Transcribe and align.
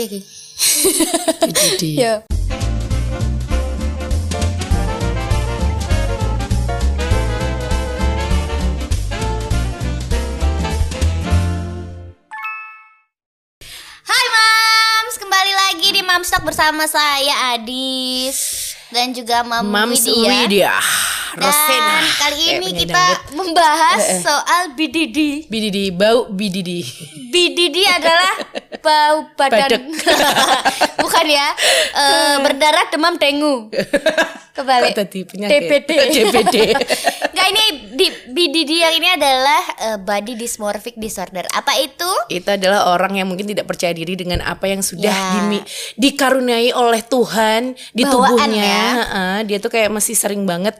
Piye 0.00 0.08
iki? 0.08 0.20
Jadi 1.52 1.90
Yo. 2.00 2.14
Hai 14.00 14.26
Mams, 14.26 15.14
kembali 15.20 15.52
lagi 15.54 15.88
di 15.94 16.02
Mams 16.02 16.28
Talk 16.28 16.42
bersama 16.42 16.88
saya 16.90 17.54
Adis 17.54 18.72
dan 18.90 19.14
juga 19.14 19.46
Mam 19.46 19.68
Mams 19.68 20.02
Widya. 20.02 20.26
Widya 20.26 20.74
Dan 21.30 21.46
kali 21.46 22.10
Kayak 22.10 22.34
ini 22.34 22.66
penyanyi 22.66 22.80
kita 22.82 23.04
dangdut. 23.06 23.36
membahas 23.38 24.02
soal 24.18 24.62
BDD. 24.74 25.46
Bididi 25.46 25.94
bau 25.94 26.26
bididi 26.26 26.82
BDD 27.30 27.86
adalah 27.86 28.34
bau 28.82 29.28
badan. 29.36 29.92
Bukan 31.04 31.26
ya. 31.28 31.48
Eh, 31.90 32.36
berdarah 32.44 32.86
demam 32.92 33.14
dengu 33.20 33.70
kebalik 34.52 34.90
Kok 34.90 34.98
tadi 34.98 35.20
penyakit? 35.22 35.60
DBD 35.60 35.90
DBD. 36.10 36.56
Nggak 37.32 37.46
ini 37.48 37.64
di 37.92 38.06
BDD 38.26 38.70
yang 38.74 38.94
ini 38.94 39.08
adalah 39.10 39.62
eh, 39.78 39.98
body 39.98 40.34
dysmorphic 40.34 40.96
disorder 40.96 41.46
apa 41.48 41.72
itu 41.76 42.10
Itu 42.28 42.48
adalah 42.48 42.90
orang 42.90 43.14
yang 43.14 43.26
mungkin 43.26 43.46
tidak 43.46 43.64
percaya 43.64 43.90
diri 43.90 44.14
dengan 44.14 44.40
apa 44.40 44.66
yang 44.66 44.80
sudah 44.80 45.08
Ya. 45.08 45.32
dimi- 45.36 45.64
dikaruniai 45.96 46.72
oleh 46.72 47.00
Tuhan 47.02 47.62
di 47.90 48.02
Bawaan 48.02 48.34
tubuhnya. 48.36 48.60
ya. 48.60 48.84
Heeh, 48.96 49.36
dia 49.44 49.58
tuh 49.58 49.68
kayak 49.68 49.88
masih 49.88 50.12
sering 50.12 50.42
banget 50.44 50.74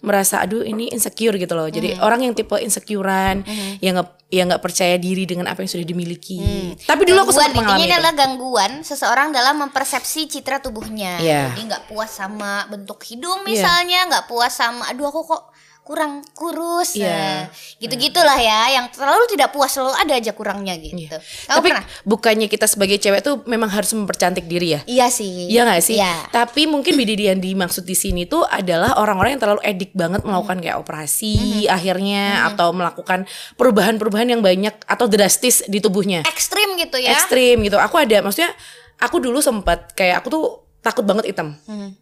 merasa 0.00 0.38
aduh 0.38 0.60
ini 0.60 0.90
insecure 0.90 1.34
gitu 1.34 1.52
loh. 1.52 1.66
Jadi 1.66 1.94
Hmm. 1.94 2.02
orang 2.02 2.20
yang 2.22 2.32
tipe 2.32 2.54
insecurean 2.54 3.40
yang 3.78 3.96
nggak 3.96 4.10
yang 4.30 4.46
nggak 4.46 4.60
percaya 4.60 4.96
diri 4.96 5.24
dengan 5.24 5.46
apa 5.46 5.62
yang 5.62 5.70
sudah 5.70 5.86
dimiliki. 5.86 6.42
Tapi 6.80 7.02
dulu 7.04 7.22
aku 7.22 7.30
Hmm. 7.30 7.38
gangguan 7.38 7.46
sempat 7.46 7.54
mengalami 7.54 7.78
intinya 7.78 7.86
itu. 7.86 8.00
adalah 8.02 8.14
gangguan 8.16 8.72
seseorang 8.80 9.28
dalam 9.30 9.54
mempersepsi 9.58 10.20
citra 10.28 10.58
tubuhnya 10.58 11.12
Iya. 11.16 11.42
jadi 11.48 11.60
nggak 11.66 11.82
puas 11.86 12.10
sama 12.10 12.66
bentuk 12.66 12.98
hidung 13.14 13.46
misalnya 13.46 13.98
nggak 14.06 14.26
puas 14.26 14.50
sama 14.50 14.90
aduh 14.90 15.06
aku 15.06 15.22
kok 15.24 15.42
kurang 15.84 16.24
kurus 16.32 16.96
Iya. 16.96 17.12
nah, 17.12 17.42
gitu 17.76 17.92
gitulah 18.00 18.40
ya 18.40 18.72
yang 18.72 18.88
terlalu 18.88 19.28
tidak 19.28 19.52
puas 19.52 19.68
selalu 19.68 19.92
ada 19.92 20.16
aja 20.16 20.32
kurangnya 20.32 20.80
gitu 20.80 20.96
Iya. 20.96 21.20
kamu 21.20 21.52
Tapi 21.52 21.68
pernah 21.68 21.84
bukannya 22.08 22.48
kita 22.48 22.64
sebagai 22.64 22.96
cewek 22.96 23.20
tuh 23.20 23.44
memang 23.44 23.68
harus 23.68 23.92
mempercantik 23.92 24.48
diri 24.48 24.72
ya? 24.72 24.80
iya 24.88 25.12
sih 25.12 25.44
Iya 25.44 25.68
gak 25.68 25.84
sih? 25.84 26.00
Iya. 26.00 26.32
Tapi 26.32 26.64
mungkin 26.64 26.96
BDD 26.96 27.28
yang 27.28 27.40
dimaksud 27.44 27.84
di 27.84 27.92
sini 27.92 28.24
tuh 28.24 28.48
adalah 28.48 28.96
orang-orang 28.96 29.36
yang 29.36 29.42
terlalu 29.44 29.60
edik 29.60 29.92
banget 29.92 30.24
melakukan 30.24 30.64
kayak 30.64 30.80
operasi 30.80 31.68
akhirnya 31.68 32.48
atau 32.48 32.72
melakukan 32.72 33.28
perubahan-perubahan 33.60 34.32
yang 34.32 34.40
banyak 34.40 34.72
atau 34.88 35.04
drastis 35.04 35.68
di 35.68 35.84
tubuhnya. 35.84 36.24
ekstrim 36.24 36.80
gitu 36.80 36.96
ya 36.96 37.12
Ekstrim 37.12 37.60
gitu. 37.60 37.76
Aku 37.76 38.00
ada 38.00 38.24
maksudnya 38.24 38.56
aku 38.96 39.20
dulu 39.20 39.44
sempat 39.44 39.92
kayak 39.92 40.24
aku 40.24 40.28
tuh 40.32 40.44
takut 40.84 41.00
banget 41.02 41.32
hitam. 41.32 41.56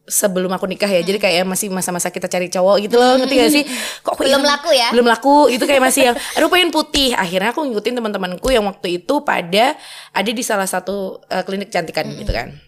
Sebelum 0.05 0.50
aku 0.50 0.66
nikah 0.66 0.91
ya 0.91 1.00
jadi 1.00 1.16
kayak 1.16 1.47
masih 1.47 1.70
masa-masa 1.70 2.11
kita 2.11 2.27
cari 2.27 2.50
cowok 2.50 2.83
gitu 2.83 2.98
loh 2.98 3.14
ngerti 3.16 3.34
gak 3.38 3.50
sih? 3.55 3.64
Kok 4.02 4.19
aku 4.19 4.22
Belum 4.27 4.42
hitam? 4.42 4.50
laku 4.50 4.70
ya? 4.75 4.88
belum 4.91 5.06
laku 5.06 5.34
itu 5.48 5.62
kayak 5.62 5.78
masih 5.80 6.02
yang 6.11 6.16
aduh 6.34 6.50
pengen 6.50 6.75
putih. 6.75 7.14
Akhirnya 7.14 7.55
aku 7.55 7.62
ngikutin 7.62 7.94
teman-temanku 8.03 8.50
yang 8.50 8.66
waktu 8.66 8.98
itu 8.98 9.22
pada 9.22 9.78
ada 10.10 10.30
di 10.34 10.42
salah 10.42 10.66
satu 10.66 11.22
eh, 11.30 11.47
klinik 11.47 11.70
kecantikan 11.70 12.10
gitu 12.19 12.34
kan. 12.34 12.58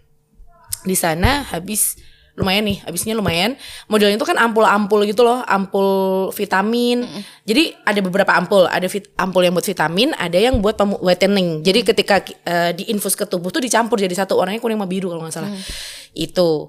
Di 0.87 0.95
sana 0.95 1.43
habis 1.51 1.99
lumayan 2.35 2.67
nih 2.67 2.83
habisnya 2.83 3.15
lumayan. 3.15 3.55
Modelnya 3.87 4.19
itu 4.19 4.27
kan 4.27 4.35
ampul-ampul 4.39 5.07
gitu 5.07 5.23
loh 5.23 5.47
ampul 5.47 5.87
vitamin. 6.35 7.07
Jadi 7.47 7.79
ada 7.87 8.01
beberapa 8.03 8.35
ampul 8.35 8.67
ada 8.67 8.91
vit- 8.91 9.15
ampul 9.15 9.47
yang 9.47 9.55
buat 9.55 9.67
vitamin 9.67 10.11
ada 10.19 10.35
yang 10.35 10.59
buat 10.59 10.75
whitening. 10.99 11.63
Jadi 11.63 11.81
ketika 11.87 12.19
eh, 12.27 12.75
diinfus 12.75 13.15
ke 13.15 13.23
tubuh 13.27 13.55
tuh 13.55 13.63
dicampur 13.63 14.03
jadi 14.03 14.13
satu 14.13 14.35
warnanya 14.35 14.59
kuning 14.59 14.79
sama 14.79 14.91
biru 14.91 15.15
kalau 15.15 15.23
nggak 15.23 15.35
salah. 15.35 15.53
Itu. 16.11 16.67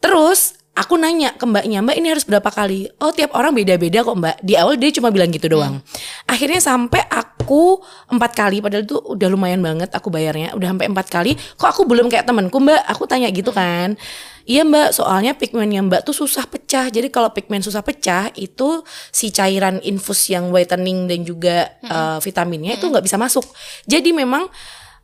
Terus 0.00 0.61
aku 0.72 0.96
nanya 0.96 1.36
ke 1.36 1.44
mbaknya 1.44 1.84
mbak 1.84 1.96
ini 2.00 2.08
harus 2.12 2.24
berapa 2.24 2.48
kali? 2.48 2.88
Oh 3.00 3.12
tiap 3.12 3.36
orang 3.36 3.52
beda-beda 3.52 4.00
kok 4.00 4.16
mbak. 4.16 4.36
Di 4.40 4.56
awal 4.56 4.80
dia 4.80 4.90
cuma 4.92 5.12
bilang 5.12 5.28
gitu 5.28 5.52
doang. 5.52 5.84
Akhirnya 6.24 6.64
sampai 6.64 7.04
aku 7.12 7.80
empat 8.08 8.32
kali 8.32 8.64
padahal 8.64 8.88
itu 8.88 8.96
udah 8.96 9.28
lumayan 9.28 9.60
banget 9.60 9.92
aku 9.92 10.08
bayarnya 10.08 10.56
udah 10.56 10.72
sampai 10.72 10.86
empat 10.88 11.06
kali 11.12 11.32
kok 11.36 11.68
aku 11.68 11.84
belum 11.84 12.08
kayak 12.08 12.24
temanku 12.24 12.56
mbak. 12.58 12.80
Aku 12.88 13.04
tanya 13.04 13.28
gitu 13.28 13.52
kan 13.52 14.00
Iya 14.42 14.66
mbak, 14.66 14.90
soalnya 14.90 15.38
pigmennya 15.38 15.86
mbak 15.86 16.02
tuh 16.02 16.14
susah 16.14 16.50
pecah. 16.50 16.90
Jadi 16.90 17.14
kalau 17.14 17.30
pigmen 17.30 17.62
susah 17.62 17.78
pecah 17.78 18.26
itu 18.34 18.82
si 19.14 19.30
cairan 19.30 19.78
infus 19.86 20.26
yang 20.34 20.50
whitening 20.50 21.06
dan 21.06 21.22
juga 21.22 21.70
eh, 21.78 22.18
vitaminnya 22.18 22.74
itu 22.74 22.90
nggak 22.90 23.06
bisa 23.06 23.14
masuk. 23.14 23.46
Jadi 23.86 24.10
memang 24.10 24.50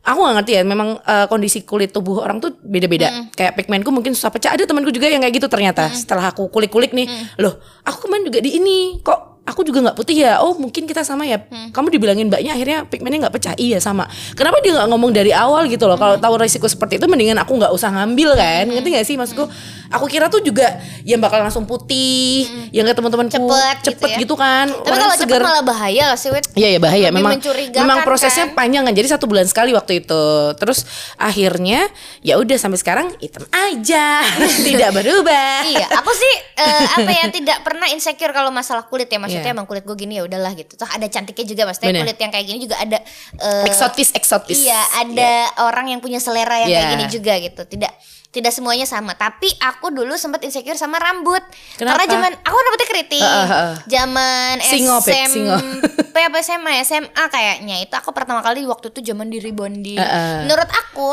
aku 0.03 0.19
nggak 0.19 0.35
ngerti 0.41 0.51
ya. 0.57 0.61
Memang 0.65 0.89
eh, 1.03 1.25
kondisi 1.29 1.63
kulit 1.63 1.93
tubuh 1.93 2.23
orang 2.23 2.41
tuh 2.41 2.55
beda-beda. 2.63 3.29
Kayak 3.35 3.53
pigmenku 3.59 3.89
mungkin 3.93 4.15
susah 4.17 4.33
pecah. 4.33 4.55
Ada 4.55 4.65
temanku 4.65 4.89
juga 4.89 5.07
yang 5.11 5.21
kayak 5.21 5.35
gitu 5.37 5.47
ternyata. 5.51 5.91
Setelah 5.93 6.33
aku 6.33 6.49
kulik-kulik 6.49 6.95
nih, 6.95 7.05
loh 7.37 7.59
aku 7.85 8.07
kemarin 8.07 8.25
juga 8.25 8.39
di 8.41 8.57
ini 8.57 8.99
kok. 9.03 9.28
Aku 9.45 9.63
juga 9.63 9.81
nggak 9.81 9.97
putih 9.97 10.23
ya. 10.23 10.43
Oh 10.43 10.53
mungkin 10.53 10.85
kita 10.85 11.01
sama 11.01 11.23
ya. 11.23 11.41
Kamu 11.73 11.89
dibilangin 11.89 12.27
mbaknya 12.27 12.53
akhirnya 12.53 12.85
pigmennya 12.85 13.27
nggak 13.27 13.35
pecah. 13.35 13.53
Iya 13.57 13.79
sama. 13.79 14.05
Kenapa 14.33 14.61
dia 14.61 14.77
nggak 14.77 14.87
ngomong 14.89 15.09
dari 15.09 15.33
awal 15.33 15.65
gitu 15.65 15.89
loh? 15.89 15.97
Kalau 15.97 16.17
tahu 16.17 16.37
risiko 16.37 16.69
seperti 16.69 17.01
itu, 17.01 17.09
mendingan 17.09 17.39
aku 17.41 17.57
nggak 17.57 17.73
usah 17.73 17.89
ngambil 17.89 18.37
kan? 18.37 18.65
Ngerti 18.69 18.89
gak 18.93 19.05
sih 19.09 19.15
maksudku? 19.17 19.49
Aku 19.89 20.05
kira 20.05 20.29
tuh 20.29 20.45
juga 20.45 20.77
yang 21.01 21.17
bakal 21.17 21.41
langsung 21.41 21.65
putih, 21.65 22.45
yang 22.69 22.85
kayak 22.85 22.93
teman-temanku 22.93 23.33
Cepet 23.33 23.77
gitu 23.81 23.89
cepet 23.89 24.09
ya. 24.13 24.17
gitu 24.21 24.35
kan. 24.37 24.69
tapi 24.69 24.95
kalau 24.95 25.15
cepet 25.17 25.41
malah 25.41 25.65
bahaya 25.65 26.13
gak 26.13 26.19
sih 26.21 26.29
Wit 26.29 26.45
Iya 26.53 26.77
ya 26.77 26.79
bahaya 26.79 27.09
Lebih 27.09 27.17
memang 27.17 27.33
memang 27.73 27.97
prosesnya 28.05 28.53
kan? 28.53 28.57
panjang 28.57 28.85
kan 28.85 28.93
jadi 28.93 29.17
satu 29.17 29.25
bulan 29.25 29.49
sekali 29.49 29.73
waktu 29.73 30.05
itu 30.05 30.23
terus 30.61 30.85
akhirnya 31.17 31.89
ya 32.21 32.37
udah 32.37 32.53
sampai 32.55 32.77
sekarang 32.77 33.07
hitam 33.17 33.43
aja 33.49 34.21
tidak 34.67 34.93
berubah 34.93 35.65
Iya, 35.65 35.85
aku 35.89 36.11
sih 36.13 36.33
eh, 36.55 36.85
apa 36.85 37.09
ya 37.09 37.25
tidak 37.41 37.57
pernah 37.65 37.89
insecure 37.89 38.29
kalau 38.29 38.53
masalah 38.53 38.85
kulit 38.85 39.09
ya. 39.09 39.17
Maksudnya 39.29 39.45
Iya. 39.45 39.55
emang 39.55 39.65
kulit 39.65 39.83
gue 39.83 39.95
gini 39.95 40.17
ya 40.17 40.25
udahlah 40.25 40.51
gitu. 40.51 40.73
Toh 40.73 40.85
ada 40.85 41.05
cantiknya 41.05 41.45
juga 41.45 41.61
maksudnya 41.63 41.89
Bener. 41.89 42.01
kulit 42.03 42.17
yang 42.17 42.31
kayak 42.31 42.45
gini 42.45 42.59
juga 42.59 42.75
ada 42.75 42.97
eh, 43.37 43.65
eksotis 43.65 44.09
eksotis 44.11 44.57
Iya, 44.59 44.81
ada 44.97 45.31
orang 45.63 45.87
yang 45.87 46.01
punya 46.01 46.17
selera 46.17 46.57
yang 46.57 46.67
kayak 46.67 46.83
Iya. 46.83 46.93
gini 46.93 47.05
juga 47.07 47.33
gitu. 47.37 47.61
Tidak 47.63 47.93
tidak 48.29 48.51
semuanya 48.51 48.85
sama. 48.85 49.13
Tapi 49.13 49.49
aku 49.59 49.89
dulu 49.89 50.13
sempat 50.13 50.41
insecure 50.41 50.73
sama 50.73 50.97
rambut. 50.97 51.41
Kenapa? 51.75 51.97
Karena 51.97 52.05
zaman 52.09 52.31
aku 52.39 52.55
rambutnya 52.55 52.87
keriting. 52.87 53.23
Heeh, 53.23 53.47
heeh. 53.47 53.73
Zaman 53.87 54.53
Singo, 54.61 54.97
Beb, 54.99 55.25
singo. 55.25 55.57
SMP 55.57 56.17
apa 56.29 56.37
SMA 56.39 56.71
SMA 56.83 57.23
kayaknya. 57.25 57.75
Itu 57.81 57.93
aku 57.93 58.09
pertama 58.11 58.41
kali 58.41 58.65
waktu 58.65 58.89
itu 58.89 59.01
zaman 59.07 59.29
di 59.29 59.37
rebonding. 59.37 59.97
Heeh. 59.97 60.45
Menurut 60.45 60.69
aku 60.69 61.09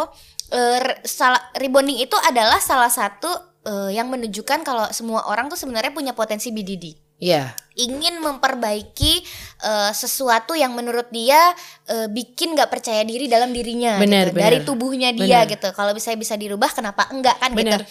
re- 0.53 1.00
salah 1.03 1.41
rebonding 1.55 1.99
itu 1.99 2.15
adalah 2.21 2.60
salah 2.60 2.93
satu 2.93 3.32
eh, 3.65 3.91
yang 3.93 4.06
menunjukkan 4.06 4.60
kalau 4.60 4.84
semua 4.91 5.25
orang 5.25 5.49
tuh 5.49 5.56
sebenarnya 5.56 5.91
punya 5.91 6.12
potensi 6.12 6.53
BDD 6.53 7.06
Iya. 7.16 7.56
Ingin 7.77 8.21
memperbaiki 8.25 9.21
eh, 9.66 9.91
sesuatu 9.91 10.54
yang 10.54 10.71
menurut 10.71 11.10
dia 11.10 11.50
eh, 11.84 12.06
bikin 12.06 12.54
nggak 12.54 12.71
percaya 12.71 13.03
diri 13.03 13.27
dalam 13.27 13.50
dirinya 13.50 13.99
Benar, 13.99 14.31
gitu. 14.31 14.38
dari 14.38 14.59
tubuhnya 14.62 15.10
dia 15.10 15.43
Benar. 15.43 15.50
gitu 15.50 15.69
kalau 15.72 15.91
bisa 15.91 16.15
bisa 16.15 16.34
dirubah 16.34 16.71
kenapa 16.71 17.10
enggak 17.10 17.34
kan 17.37 17.50
Benar. 17.50 17.82
gitu 17.82 17.84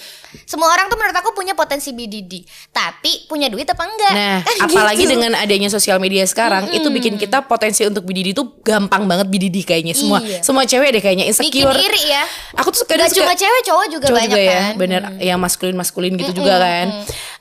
semua 0.48 0.70
orang 0.70 0.88
tuh 0.88 0.96
menurut 0.96 1.14
aku 1.14 1.32
punya 1.32 1.52
potensi 1.54 1.92
BDD 1.92 2.44
tapi 2.70 3.26
punya 3.26 3.48
duit 3.48 3.66
apa 3.66 3.84
enggak 3.84 4.14
Nah, 4.16 4.40
Kan 4.40 4.56
apalagi 4.66 5.02
gitu. 5.02 5.12
dengan 5.12 5.36
adanya 5.36 5.68
sosial 5.68 5.98
media 5.98 6.24
sekarang, 6.24 6.70
itu 6.70 6.88
bikin 6.88 7.18
kita 7.18 7.44
potensi 7.44 7.84
untuk 7.84 8.06
BDD 8.06 8.32
itu 8.32 8.44
gampang 8.62 9.04
banget 9.04 9.28
BDD 9.28 9.66
kayaknya 9.66 9.92
semua. 9.92 10.22
Iya. 10.22 10.40
Semua 10.40 10.64
cewek 10.64 10.94
deh 10.94 11.02
kayaknya 11.02 11.26
bikin 11.28 11.66
insecure. 11.66 11.76
iri 11.76 12.04
ya 12.06 12.24
Aku 12.56 12.70
tuh 12.70 12.86
kadang 12.86 13.10
Gak 13.10 13.18
cuma 13.18 13.26
suka 13.28 13.36
cewek 13.36 13.62
cowok 13.66 13.86
juga 13.90 14.06
cowok 14.06 14.16
banyak 14.16 14.30
juga 14.32 14.46
ya, 14.46 14.56
kan 14.62 14.74
bener 14.78 15.02
yang 15.20 15.36
maskulin 15.38 15.74
maskulin 15.74 16.14
gitu 16.16 16.32
juga 16.34 16.56
kan. 16.56 16.88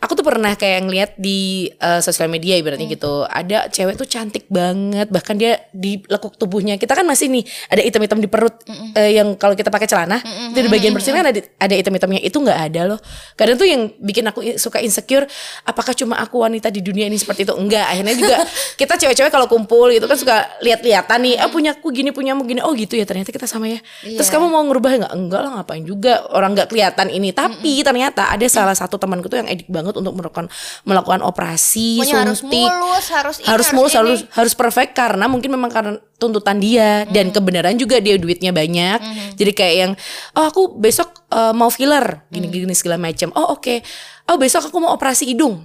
Aku 0.01 0.13
tuh 0.13 0.25
pernah 0.25 0.57
kayak 0.57 0.81
ngeliat 0.83 1.11
di 1.15 1.39
eh, 1.71 2.01
sosial 2.01 2.27
media 2.27 2.57
ibaratnya 2.57 2.85
Mm. 2.85 2.95
gitu, 2.97 3.13
ada 3.25 3.69
cewek 3.69 3.95
tuh 3.95 4.05
cantik 4.05 4.24
banget, 4.47 5.09
bahkan 5.09 5.35
dia 5.35 5.67
di 5.71 5.99
lekuk 6.05 6.35
tubuhnya 6.35 6.77
kita 6.77 6.93
kan 6.93 7.03
masih 7.03 7.27
nih 7.27 7.43
ada 7.67 7.81
item-item 7.81 8.19
di 8.19 8.29
perut 8.29 8.55
eh, 8.95 9.17
yang 9.17 9.35
kalau 9.35 9.53
kita 9.53 9.69
pakai 9.69 9.85
celana 9.85 10.21
itu 10.23 10.59
di 10.59 10.69
bagian 10.69 10.93
bersih 10.93 11.11
kan 11.11 11.25
ada 11.25 11.41
ada 11.59 11.75
item-itemnya 11.75 12.21
itu 12.21 12.37
nggak 12.37 12.59
ada 12.71 12.81
loh. 12.87 12.99
Kadang 13.35 13.57
tuh 13.57 13.67
yang 13.67 13.91
bikin 13.99 14.25
aku 14.25 14.57
suka 14.57 14.79
insecure, 14.79 15.27
apakah 15.63 15.93
cuma 15.93 16.17
aku 16.17 16.41
wanita 16.41 16.69
di 16.69 16.79
dunia 16.79 17.05
ini 17.05 17.17
seperti 17.17 17.43
itu? 17.43 17.53
Enggak, 17.53 17.89
akhirnya 17.89 18.15
juga 18.15 18.37
kita 18.81 18.95
cewek-cewek 18.97 19.31
kalau 19.31 19.47
kumpul 19.47 19.91
gitu 19.91 20.05
kan 20.05 20.17
suka 20.17 20.37
lihat-lihatan 20.61 21.19
nih, 21.21 21.35
ah 21.39 21.49
punya 21.49 21.75
aku 21.75 21.91
gini 21.91 22.11
punyamu 22.11 22.45
gini, 22.45 22.61
oh 22.61 22.73
gitu 22.73 22.95
ya 22.95 23.05
ternyata 23.05 23.31
kita 23.31 23.45
sama 23.45 23.67
ya. 23.67 23.81
Terus 24.01 24.29
Iya. 24.29 24.35
kamu 24.37 24.47
mau 24.49 24.63
ngerubah 24.65 24.91
nggak? 25.01 25.13
Enggak 25.13 25.41
lah 25.41 25.51
ngapain 25.59 25.83
juga 25.83 26.25
orang 26.31 26.55
nggak 26.55 26.69
kelihatan 26.69 27.09
ini. 27.09 27.31
Tapi 27.31 27.83
ternyata 27.83 28.31
ada 28.31 28.47
salah 28.47 28.73
satu 28.73 28.97
temanku 28.97 29.27
tuh 29.27 29.43
yang 29.43 29.49
edik 29.49 29.67
banget 29.67 29.95
untuk 29.95 30.15
melakukan 30.15 30.47
melakukan 30.83 31.21
operasi, 31.21 31.99
Pokoknya 32.01 32.17
harus 32.23 32.39
suntik. 32.41 32.69
mulus 32.69 33.07
harus 33.11 33.37
ini, 33.41 33.47
harus 33.47 33.69
mulus. 33.73 33.93
Harus 34.05 34.23
harus 34.37 34.55
perfect 34.55 34.93
karena 34.93 35.25
mungkin 35.27 35.51
memang 35.51 35.73
karena 35.73 35.97
tuntutan 36.21 36.61
dia 36.61 37.09
dan 37.09 37.33
kebenaran 37.33 37.75
juga 37.81 37.99
dia 37.99 38.21
duitnya 38.21 38.53
banyak. 38.53 38.99
Jadi 39.35 39.53
kayak 39.57 39.75
yang 39.75 39.93
oh 40.37 40.45
aku 40.47 40.63
besok 40.77 41.25
eh, 41.33 41.53
mau 41.57 41.73
filler 41.73 42.29
gini-gini 42.29 42.77
segala 42.77 43.01
macam. 43.01 43.33
Oh 43.35 43.57
oke. 43.57 43.81
Oh 44.29 44.37
besok 44.37 44.69
aku 44.69 44.77
mau 44.79 44.93
operasi 44.93 45.25
hidung. 45.29 45.65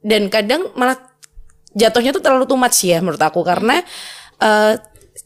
Dan 0.00 0.32
kadang 0.32 0.72
malah 0.76 0.96
jatuhnya 1.72 2.12
tuh 2.12 2.22
terlalu 2.24 2.44
too 2.48 2.58
much 2.60 2.84
ya 2.84 3.00
menurut 3.00 3.20
aku 3.20 3.40
karena 3.42 3.80
eh, 4.40 4.74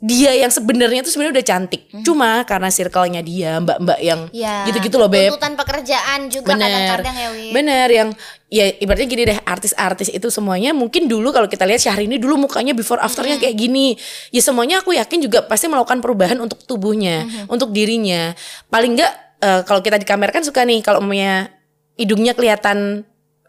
dia 0.05 0.37
yang 0.37 0.53
sebenarnya 0.53 1.01
tuh 1.01 1.17
sebenarnya 1.17 1.41
udah 1.41 1.47
cantik. 1.49 1.83
Cuma 2.05 2.45
karena 2.45 2.69
circle-nya 2.69 3.25
dia, 3.25 3.57
mbak-mbak 3.57 3.99
yang 4.05 4.21
Ya, 4.37 4.69
gitu-gitu 4.69 5.01
loh, 5.01 5.09
Beb. 5.09 5.33
Tuntutan 5.33 5.57
pekerjaan 5.57 6.29
juga 6.29 6.53
Bener, 6.53 6.69
kadang-kadang 6.69 7.17
ya, 7.17 7.29
Wi. 7.33 7.49
bener 7.57 7.89
yang 7.89 8.09
ya 8.53 8.69
ibaratnya 8.85 9.09
gini 9.09 9.23
deh 9.25 9.39
artis-artis 9.43 10.13
itu 10.13 10.29
semuanya 10.29 10.77
mungkin 10.77 11.09
dulu 11.09 11.33
kalau 11.33 11.49
kita 11.49 11.65
lihat 11.65 11.81
Syahrini 11.83 12.21
dulu 12.21 12.47
mukanya 12.47 12.77
before 12.77 13.01
afternya 13.01 13.41
kayak 13.41 13.57
gini 13.57 13.97
ya 14.31 14.39
semuanya 14.45 14.85
aku 14.85 14.95
yakin 14.95 15.25
juga 15.25 15.43
pasti 15.43 15.67
melakukan 15.67 15.99
perubahan 15.99 16.39
untuk 16.39 16.63
tubuhnya 16.63 17.27
untuk 17.51 17.75
dirinya 17.75 18.31
paling 18.71 18.95
enggak 18.95 19.11
eh, 19.43 19.67
kalau 19.67 19.83
kita 19.83 19.99
di 19.99 20.07
kamera 20.07 20.31
kan 20.31 20.47
suka 20.47 20.63
nih 20.63 20.87
kalau 20.87 21.03
umumnya 21.03 21.51
hidungnya 21.99 22.39
kelihatan 22.39 23.03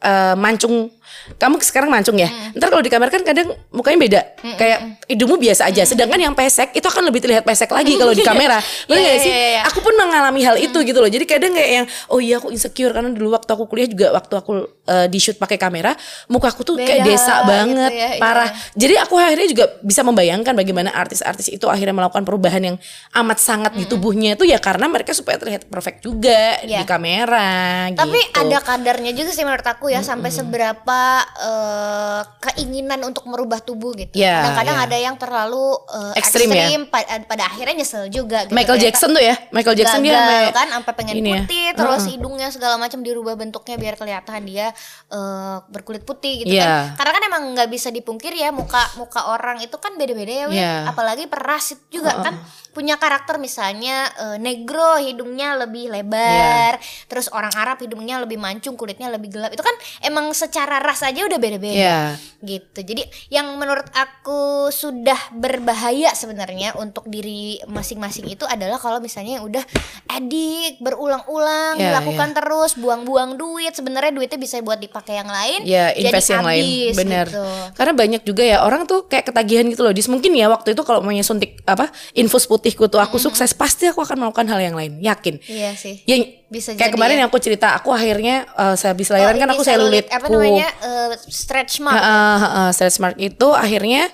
eh, 0.05 0.35
mancung 0.37 0.93
kamu 1.25 1.57
sekarang 1.57 1.89
mancung 1.89 2.17
ya 2.17 2.29
ntar 2.53 2.69
kalau 2.69 2.85
di 2.85 2.89
kamera 2.89 3.09
kan 3.09 3.25
kadang 3.25 3.49
mukanya 3.73 3.97
beda 3.97 4.21
kayak 4.57 5.01
hidungmu 5.09 5.41
biasa 5.41 5.65
aja 5.65 5.81
sedangkan 5.81 6.21
yang 6.21 6.33
pesek 6.37 6.69
itu 6.77 6.85
akan 6.85 7.09
lebih 7.09 7.25
terlihat 7.25 7.41
pesek 7.41 7.65
lagi 7.73 7.97
kalau 7.97 8.13
di 8.13 8.21
kamera 8.29 8.61
bener 8.85 9.01
Iya, 9.01 9.09
gak 9.09 9.15
iya, 9.17 9.23
sih 9.25 9.31
iya, 9.33 9.47
iya. 9.57 9.61
aku 9.65 9.79
pun 9.81 9.93
mengalami 9.97 10.41
hal 10.41 10.57
itu 10.57 10.77
gitu 10.81 10.97
loh. 10.97 11.09
Jadi 11.09 11.25
kadang 11.25 11.53
kayak 11.53 11.71
yang 11.71 11.85
oh 12.09 12.17
iya 12.17 12.37
aku 12.41 12.49
insecure 12.49 12.89
karena 12.89 13.13
dulu 13.13 13.33
waktu 13.33 13.49
aku 13.53 13.63
kuliah 13.65 13.85
juga 13.85 14.07
waktu 14.13 14.33
aku 14.33 14.51
eh, 14.85 15.07
di 15.09 15.19
shoot 15.21 15.37
pakai 15.37 15.57
kamera, 15.57 15.93
muka 16.29 16.49
aku 16.49 16.61
tuh 16.65 16.75
kayak 16.77 17.05
Beda 17.05 17.09
desa 17.09 17.33
gitu 17.41 17.49
banget, 17.49 17.91
ya, 17.93 18.09
iya. 18.17 18.19
parah. 18.21 18.49
Jadi 18.73 18.93
aku 18.97 19.13
akhirnya 19.17 19.47
juga 19.49 19.65
bisa 19.81 20.01
membayangkan 20.01 20.53
bagaimana 20.57 20.89
artis-artis 20.93 21.53
itu 21.53 21.65
akhirnya 21.69 21.93
melakukan 21.93 22.25
perubahan 22.25 22.61
yang 22.73 22.77
amat 23.13 23.37
sangat 23.37 23.71
di 23.77 23.85
tubuhnya 23.85 24.33
itu 24.37 24.45
ya 24.45 24.57
karena 24.57 24.89
mereka 24.89 25.13
supaya 25.13 25.37
terlihat 25.37 25.69
perfect 25.69 26.01
juga 26.01 26.57
Iya. 26.65 26.81
di 26.81 26.85
kamera 26.87 27.89
Tapi 27.93 28.19
gitu. 28.31 28.41
ada 28.41 28.57
kadarnya 28.61 29.11
juga 29.13 29.31
sih 29.33 29.45
menurut 29.45 29.65
aku 29.65 29.93
ya 29.93 29.94
sampai 30.01 30.29
seberapa 30.29 30.99
eh, 31.37 32.21
keinginan 32.41 32.99
untuk 33.03 33.23
merubah 33.25 33.59
tubuh 33.59 33.93
gitu. 33.93 34.15
Ya, 34.15 34.41
Kadang-kadang 34.41 34.77
ya. 34.77 34.85
ada 34.85 34.97
yang 34.97 35.15
terlalu 35.15 35.65
eh, 35.87 36.19
Ekstrim 36.19 36.49
ya. 36.49 36.67
pa- 36.85 37.05
pada, 37.21 37.45
akhirnya 37.45 37.75
nyesel 37.77 38.07
juga 38.07 38.43
gitu. 38.43 38.51
Michael 38.51 38.79
Jackson 38.79 39.11
tuh 39.11 39.21
ya, 39.21 39.35
Michael 39.49 39.75
Jackson 39.75 40.01
dia 40.01 40.13
gagal 40.13 40.25
sampai- 40.25 40.53
kan 40.53 40.67
sampai 40.73 40.93
pengen 40.95 41.15
ya. 41.15 41.23
putih 41.37 41.65
terus 41.73 42.03
hidungnya 42.05 42.47
segala 42.49 42.75
macam 42.75 42.99
dirubah 42.99 43.35
bentuknya 43.35 43.75
biar 43.75 43.95
kelihatan 43.95 44.41
dia 44.43 44.71
eh, 45.07 45.57
berkulit 45.67 46.01
putih 46.01 46.41
gitu 46.41 46.51
Iya. 46.51 46.91
kan 46.91 46.97
karena 46.97 47.11
kan 47.11 47.23
emang 47.25 47.43
nggak 47.53 47.69
bisa 47.69 47.89
dipungkiri 47.89 48.37
ya 48.37 48.49
muka 48.49 48.79
muka 48.95 49.27
orang 49.27 49.59
itu 49.59 49.75
kan 49.75 49.93
beda-beda 49.93 50.31
ya. 50.31 50.45
Iya. 50.47 50.73
apalagi 50.87 51.25
perasit 51.25 51.77
juga 51.87 52.15
kan 52.21 52.33
punya 52.75 52.99
karakter 52.99 53.39
misalnya 53.39 53.95
eh, 54.13 54.37
negro 54.37 54.99
hidungnya 54.99 55.55
lebih 55.55 55.87
lebar 55.87 56.75
Iya. 56.75 57.07
terus 57.07 57.31
orang 57.31 57.55
Arab 57.55 57.79
hidungnya 57.79 58.19
lebih 58.19 58.35
mancung 58.35 58.75
kulitnya 58.75 59.07
lebih 59.07 59.31
gelap 59.31 59.49
itu 59.49 59.63
kan 59.63 59.71
emang 60.03 60.35
secara 60.35 60.77
ras 60.77 60.99
aja 61.01 61.23
udah 61.23 61.39
beda-beda 61.39 61.71
Iya. 61.71 62.01
gitu. 62.43 62.79
Jadi 62.83 63.03
yang 63.29 63.55
menurut 63.55 63.87
aku 63.89 64.41
sudah 64.67 65.17
berbahaya 65.31 66.11
sebenarnya 66.11 66.75
untuk 66.75 67.07
diri 67.07 67.61
masing-masing 67.65 68.27
itu 68.27 68.43
adalah 68.43 68.75
kalau 68.75 68.99
misalnya 68.99 69.39
yang 69.39 69.45
udah 69.45 69.63
edik 70.11 70.77
berulang-ulang 70.79 71.77
Ya, 71.77 71.91
dilakukan 71.91 72.33
terus 72.33 72.75
buang-buang 72.75 73.35
duit 73.35 73.71
sebenarnya 73.71 74.11
duitnya 74.11 74.35
bisa 74.35 74.59
buat 74.59 74.77
dipakai 74.77 75.15
yang 75.15 75.29
lain 75.29 75.59
Ya 75.63 75.91
jadi 75.91 76.09
invest 76.09 76.29
yang 76.29 76.43
lain 76.43 76.63
Bener 76.93 77.25
gitu. 77.27 77.45
Karena 77.73 77.93
banyak 77.93 78.21
juga 78.23 78.43
ya 78.43 78.57
Orang 78.59 78.83
tuh 78.85 79.05
kayak 79.05 79.29
ketagihan 79.29 79.65
gitu 79.65 79.81
loh 79.81 79.91
Dis 79.91 80.07
mungkin 80.07 80.33
ya 80.33 80.47
waktu 80.47 80.73
itu 80.73 80.81
Kalau 80.81 80.99
mau 80.99 81.13
suntik 81.15 81.61
apa 81.63 81.87
Infus 82.13 82.43
putihku 82.65 82.89
tuh 82.89 82.97
Aku 82.97 83.21
sukses 83.21 83.53
Pasti 83.53 83.85
aku 83.85 84.01
akan 84.01 84.17
melakukan 84.17 84.49
hal 84.49 84.57
yang 84.59 84.73
lain 84.73 84.97
Yakin? 84.97 85.37
Iya 85.45 85.77
sih. 85.77 86.01
Ya 86.03 86.17
Bisa 86.49 86.73
kayak 86.73 86.81
jadi 86.81 86.93
kemarin 86.93 87.15
ya. 87.15 87.19
yang 87.21 87.29
aku 87.29 87.37
cerita 87.37 87.77
Aku 87.77 87.93
akhirnya 87.93 88.49
eh, 88.49 88.73
Sehabis 88.73 89.13
lahiran 89.13 89.37
Oh, 89.37 89.39
kan 89.39 89.49
aku 89.53 89.61
selulit 89.61 90.05
apa 90.09 90.25
namanya 90.25 90.69
eh, 90.81 91.13
stretch 91.21 91.77
mark. 91.77 91.93
Heeh, 91.93 92.37
heeh, 92.41 92.69
stretch 92.73 92.97
mark 92.97 93.15
itu 93.15 93.47
akhirnya 93.53 94.09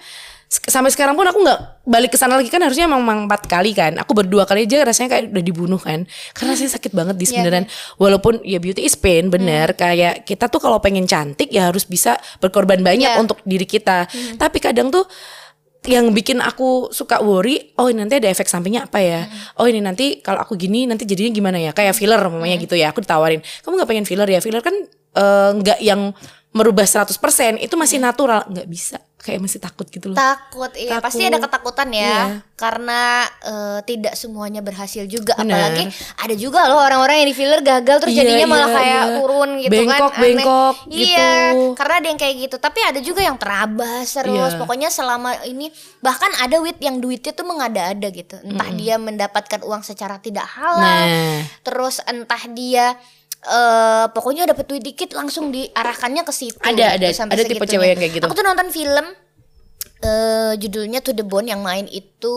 sampai 0.51 0.91
sekarang 0.91 1.15
pun 1.15 1.23
aku 1.23 1.39
nggak 1.39 1.87
balik 1.87 2.11
ke 2.11 2.19
sana 2.19 2.35
lagi 2.35 2.51
kan 2.51 2.59
harusnya 2.59 2.83
emang 2.83 3.23
empat 3.23 3.47
kali 3.47 3.71
kan. 3.71 3.95
Aku 3.95 4.11
berdua 4.11 4.43
kali 4.43 4.67
aja 4.67 4.83
rasanya 4.83 5.15
kayak 5.15 5.31
udah 5.31 5.43
dibunuh 5.47 5.79
kan. 5.79 6.03
Karena 6.35 6.49
rasanya 6.51 6.75
sakit 6.75 6.91
banget 6.91 7.15
di 7.15 7.23
Iya, 7.23 7.39
beneran 7.39 7.65
walaupun 7.95 8.43
ya 8.43 8.59
beauty 8.59 8.83
is 8.83 8.99
pain 8.99 9.31
bener. 9.31 9.71
Kayak 9.73 10.27
kita 10.27 10.51
tuh 10.51 10.59
kalau 10.59 10.83
pengen 10.83 11.07
cantik 11.07 11.47
ya 11.47 11.71
harus 11.71 11.87
bisa 11.87 12.19
berkorban 12.43 12.83
banyak 12.83 13.15
Iya. 13.15 13.23
untuk 13.23 13.39
diri 13.47 13.63
kita. 13.63 14.11
Tapi 14.35 14.57
kadang 14.59 14.91
tuh 14.91 15.07
yang 15.81 16.13
bikin 16.13 16.37
aku 16.45 16.93
suka 16.93 17.25
worry 17.25 17.73
oh 17.81 17.89
ini 17.89 18.05
nanti 18.05 18.21
ada 18.21 18.29
efek 18.29 18.45
sampingnya 18.45 18.85
apa 18.85 19.01
ya? 19.01 19.25
Oh 19.57 19.65
ini 19.65 19.81
nanti 19.81 20.21
kalau 20.21 20.45
aku 20.45 20.53
gini 20.53 20.85
nanti 20.85 21.09
jadinya 21.09 21.33
gimana 21.33 21.57
ya? 21.57 21.73
Kayak 21.73 21.97
filler 21.97 22.21
namanya 22.21 22.57
gitu 22.61 22.77
ya 22.77 22.93
aku 22.93 23.01
ditawarin 23.01 23.41
kamu 23.65 23.81
nggak 23.81 23.89
pengen 23.89 24.05
filler 24.05 24.29
ya? 24.29 24.39
Filler 24.45 24.61
kan 24.61 24.75
eh, 25.17 25.49
nggak 25.57 25.79
yang 25.81 26.13
merubah 26.51 26.83
100% 26.83 27.63
itu 27.63 27.75
masih 27.79 27.97
natural. 27.97 28.45
Nggak 28.51 28.67
bisa 28.69 28.97
kayak 29.21 29.37
masih 29.39 29.61
takut 29.61 29.85
gitu 29.85 30.09
loh 30.09 30.17
takut 30.17 30.73
iya 30.73 30.97
Takut. 30.97 31.05
pasti 31.05 31.23
ada 31.23 31.37
ketakutan 31.37 31.89
ya 31.89 32.01
Iya. 32.01 32.25
karena 32.57 33.01
eh, 33.39 33.79
tidak 33.85 34.13
semuanya 34.13 34.59
berhasil 34.59 35.05
juga 35.05 35.37
Bener. 35.37 35.53
apalagi 35.53 35.83
ada 36.17 36.33
juga 36.33 36.65
loh 36.65 36.81
orang-orang 36.81 37.21
yang 37.21 37.29
di 37.29 37.37
filler 37.37 37.61
gagal 37.61 37.97
terus 38.01 38.11
Iya, 38.11 38.25
jadinya 38.25 38.47
malah 38.49 38.65
iya, 38.65 38.75
kayak 38.75 38.97
iya. 38.97 39.13
turun 39.13 39.49
gitu 39.57 39.71
Bengkok, 39.71 39.93
kan 39.93 40.09
aneh. 40.09 40.21
bengkok 40.25 40.75
iya 40.89 41.29
gitu. 41.53 41.61
karena 41.77 41.93
ada 41.95 42.07
yang 42.09 42.19
kayak 42.19 42.35
gitu 42.41 42.55
tapi 42.57 42.79
ada 42.81 42.99
juga 42.99 43.21
yang 43.21 43.37
terabas 43.37 44.07
terus 44.09 44.51
Iya. 44.51 44.59
pokoknya 44.59 44.89
selama 44.89 45.29
ini 45.45 45.69
bahkan 46.01 46.31
ada 46.37 46.57
wit 46.57 46.81
yang 46.81 46.97
duitnya 46.97 47.31
tuh 47.31 47.45
mengada-ada 47.45 48.07
gitu 48.09 48.41
entah 48.41 48.69
dia 48.73 48.97
mendapatkan 48.97 49.61
uang 49.61 49.81
secara 49.81 50.17
tidak 50.17 50.49
halal 50.49 50.81
nah 50.81 51.05
terus 51.61 52.01
entah 52.03 52.41
dia 52.49 52.97
eh 53.43 54.05
pokoknya 54.07 54.45
dapat 54.45 54.65
duit 54.65 54.81
dikit 54.81 55.11
langsung 55.11 55.49
diarahkannya 55.49 56.21
ke 56.21 56.31
situ 56.31 56.57
Ada, 56.59 56.95
ada. 56.95 57.07
sampai 57.09 57.33
Ada 57.33 57.43
tipe 57.43 57.57
segitunya. 57.57 57.71
cewek 57.71 57.87
yang 57.87 57.99
kayak 57.99 58.13
gitu. 58.13 58.25
aku 58.25 58.33
tuh 58.33 58.43
nonton 58.43 58.69
film 58.69 59.05
eh 59.99 60.53
judulnya 60.55 60.97
To 60.99 61.11
the 61.11 61.21
Bone 61.21 61.45
yang 61.45 61.61
main 61.61 61.85
itu 61.85 62.35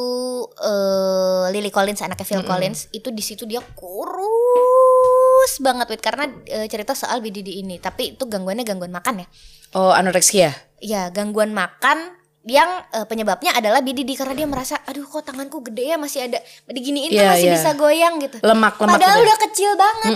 eh 0.54 1.44
Lily 1.50 1.68
Collins 1.68 2.00
anaknya 2.00 2.24
Phil 2.26 2.40
Collins 2.42 2.88
itu 2.90 3.08
di 3.08 3.20
situ 3.20 3.44
dia 3.44 3.60
kurus 3.64 5.52
banget 5.58 5.86
wit 5.88 6.00
karena 6.00 6.24
eh, 6.46 6.66
cerita 6.66 6.92
soal 6.92 7.20
BDD 7.20 7.58
ini 7.58 7.76
tapi 7.78 8.12
itu 8.12 8.24
gangguannya 8.24 8.62
gangguan 8.62 8.88
makan 8.90 9.20
ya 9.20 9.26
oh 9.72 9.90
anoreksia 9.90 10.52
ya 10.78 11.08
gangguan 11.08 11.52
makan 11.52 12.16
yang 12.44 12.68
eh, 12.90 13.04
penyebabnya 13.04 13.52
adalah 13.54 13.80
BDD 13.80 14.12
karena 14.14 14.34
dia 14.34 14.44
merasa 14.44 14.76
aduh 14.82 15.04
kok 15.06 15.24
tanganku 15.24 15.60
gede 15.62 15.84
ya 15.86 15.96
masih 15.96 16.28
ada 16.28 16.38
diginiin 16.66 17.08
tuh 17.08 17.16
Iya, 17.16 17.30
masih 17.30 17.48
iya. 17.48 17.54
bisa 17.56 17.70
goyang 17.74 18.14
gitu 18.20 18.36
lemak 18.40 18.76
lemak 18.76 18.92
Padahal 18.94 19.16
udah. 19.16 19.24
udah 19.24 19.36
kecil 19.42 19.70
banget. 19.74 20.12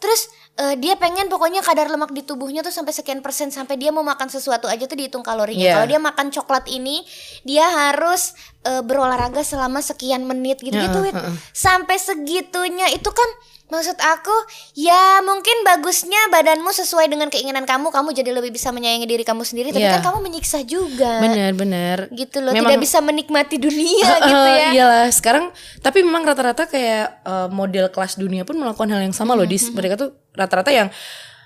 Terus 0.00 0.32
eh, 0.60 0.74
dia 0.76 0.94
pengen 0.94 1.26
pokoknya 1.26 1.60
kadar 1.60 1.88
lemak 1.88 2.10
di 2.10 2.20
tubuhnya 2.20 2.60
tuh 2.60 2.70
sampai 2.70 2.92
sekian 2.92 3.18
persen 3.18 3.48
sampai 3.48 3.74
dia 3.74 3.88
mau 3.88 4.02
makan 4.02 4.28
sesuatu 4.28 4.66
aja 4.66 4.84
tuh 4.84 4.94
dihitung 4.94 5.22
kalorinya. 5.22 5.64
Iya. 5.64 5.74
Kalau 5.74 5.88
dia 5.88 5.98
makan 5.98 6.26
coklat 6.30 6.68
ini, 6.68 7.00
dia 7.42 7.64
harus 7.64 8.36
eh, 8.62 8.80
berolahraga 8.80 9.40
selama 9.40 9.80
sekian 9.80 10.22
menit 10.22 10.60
gitu-gitu. 10.60 11.00
Wit. 11.02 11.16
Sampai 11.50 11.96
segitunya 11.96 12.86
itu 12.88 13.08
kan 13.08 13.30
maksud 13.70 13.94
aku 13.96 14.34
ya 14.74 15.22
mungkin 15.22 15.62
bagusnya 15.62 16.26
badanmu 16.28 16.68
sesuai 16.68 17.06
dengan 17.06 17.30
keinginan 17.30 17.62
kamu, 17.62 17.88
kamu 17.88 18.10
jadi 18.12 18.34
lebih 18.34 18.50
bisa 18.50 18.68
menyayangi 18.68 19.06
diri 19.06 19.22
kamu 19.22 19.46
sendiri, 19.46 19.70
tapi 19.70 19.80
Iya. 19.80 19.94
kan 19.96 20.10
kamu 20.10 20.18
menyiksa 20.20 20.66
juga. 20.66 21.22
bener 21.22 21.54
bener 21.54 21.98
Gitu 22.10 22.42
loh, 22.42 22.50
Memang- 22.50 22.66
tidak 22.68 22.82
bisa 22.82 22.98
menikmati 22.98 23.56
dunia 23.56 24.10
gitu 24.20 24.42
Eh, 24.44 24.58
ya. 24.58 24.68
iyalah 24.74 25.06
sekarang 25.08 25.54
tapi 25.78 26.02
memang 26.02 26.26
rata-rata 26.26 26.66
kayak 26.66 27.22
eh, 27.22 27.48
model 27.48 27.88
kelas 27.88 28.18
dunia 28.18 28.42
pun 28.42 28.58
melakukan 28.58 28.90
hal 28.90 29.00
yang 29.00 29.14
sama 29.14 29.32
loh 29.32 29.46
Mm-hmm. 29.46 29.70
di 29.70 29.78
mereka 29.78 29.94
tuh 29.96 30.10
rata-rata 30.32 30.70
yang 30.70 30.88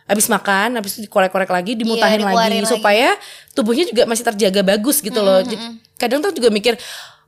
habis 0.05 0.29
makan 0.29 0.77
habis 0.77 1.01
itu 1.01 1.09
dikorek-korek 1.09 1.49
lagi 1.49 1.73
dimutahin 1.75 2.21
lagi, 2.21 2.21
Iya, 2.21 2.29
dikeluarin 2.29 2.63
lagi. 2.63 2.73
supaya 2.77 3.09
tubuhnya 3.57 3.85
juga 3.89 4.05
masih 4.05 4.25
terjaga 4.29 4.61
bagus 4.61 5.01
gitu 5.01 5.17
loh. 5.19 5.41
Mm-hmm, 5.41 5.51
Jadi, 5.51 5.65
kadang 5.97 6.19
tuh 6.21 6.33
juga 6.37 6.53
mikir 6.53 6.77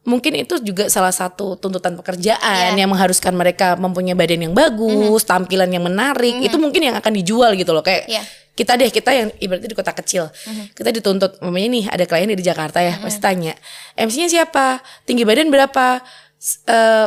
mungkin 0.07 0.39
itu 0.39 0.61
juga 0.63 0.87
salah 0.87 1.11
satu 1.11 1.57
tuntutan 1.57 1.97
pekerjaan 1.97 2.77
Iya. 2.77 2.79
yang 2.79 2.89
mengharuskan 2.93 3.33
mereka 3.33 3.75
mempunyai 3.75 4.13
badan 4.15 4.45
yang 4.45 4.55
bagus 4.55 5.25
tampilan 5.25 5.73
yang 5.73 5.83
menarik. 5.83 6.37
Itu 6.45 6.61
mungkin 6.61 6.85
yang 6.85 6.97
akan 7.01 7.13
dijual 7.17 7.57
gitu 7.57 7.73
loh. 7.73 7.81
Kayak 7.81 8.07
Iya. 8.13 8.23
kita 8.53 8.73
deh 8.77 8.89
kita 8.89 9.11
yang 9.13 9.29
ibaratnya 9.37 9.69
di 9.69 9.77
kota 9.77 9.93
kecil 9.93 10.33
kita 10.73 10.89
dituntut 10.89 11.45
mamanya 11.45 11.69
nih 11.77 11.85
ada 11.93 12.05
klien 12.05 12.29
di 12.29 12.41
Jakarta 12.41 12.81
ya. 12.81 13.01
Pasti 13.01 13.21
tanya 13.21 13.53
MC-nya 13.97 14.29
siapa? 14.29 14.81
Tinggi 15.05 15.25
badan 15.25 15.49
berapa 15.49 16.05
Eh, 16.37 17.07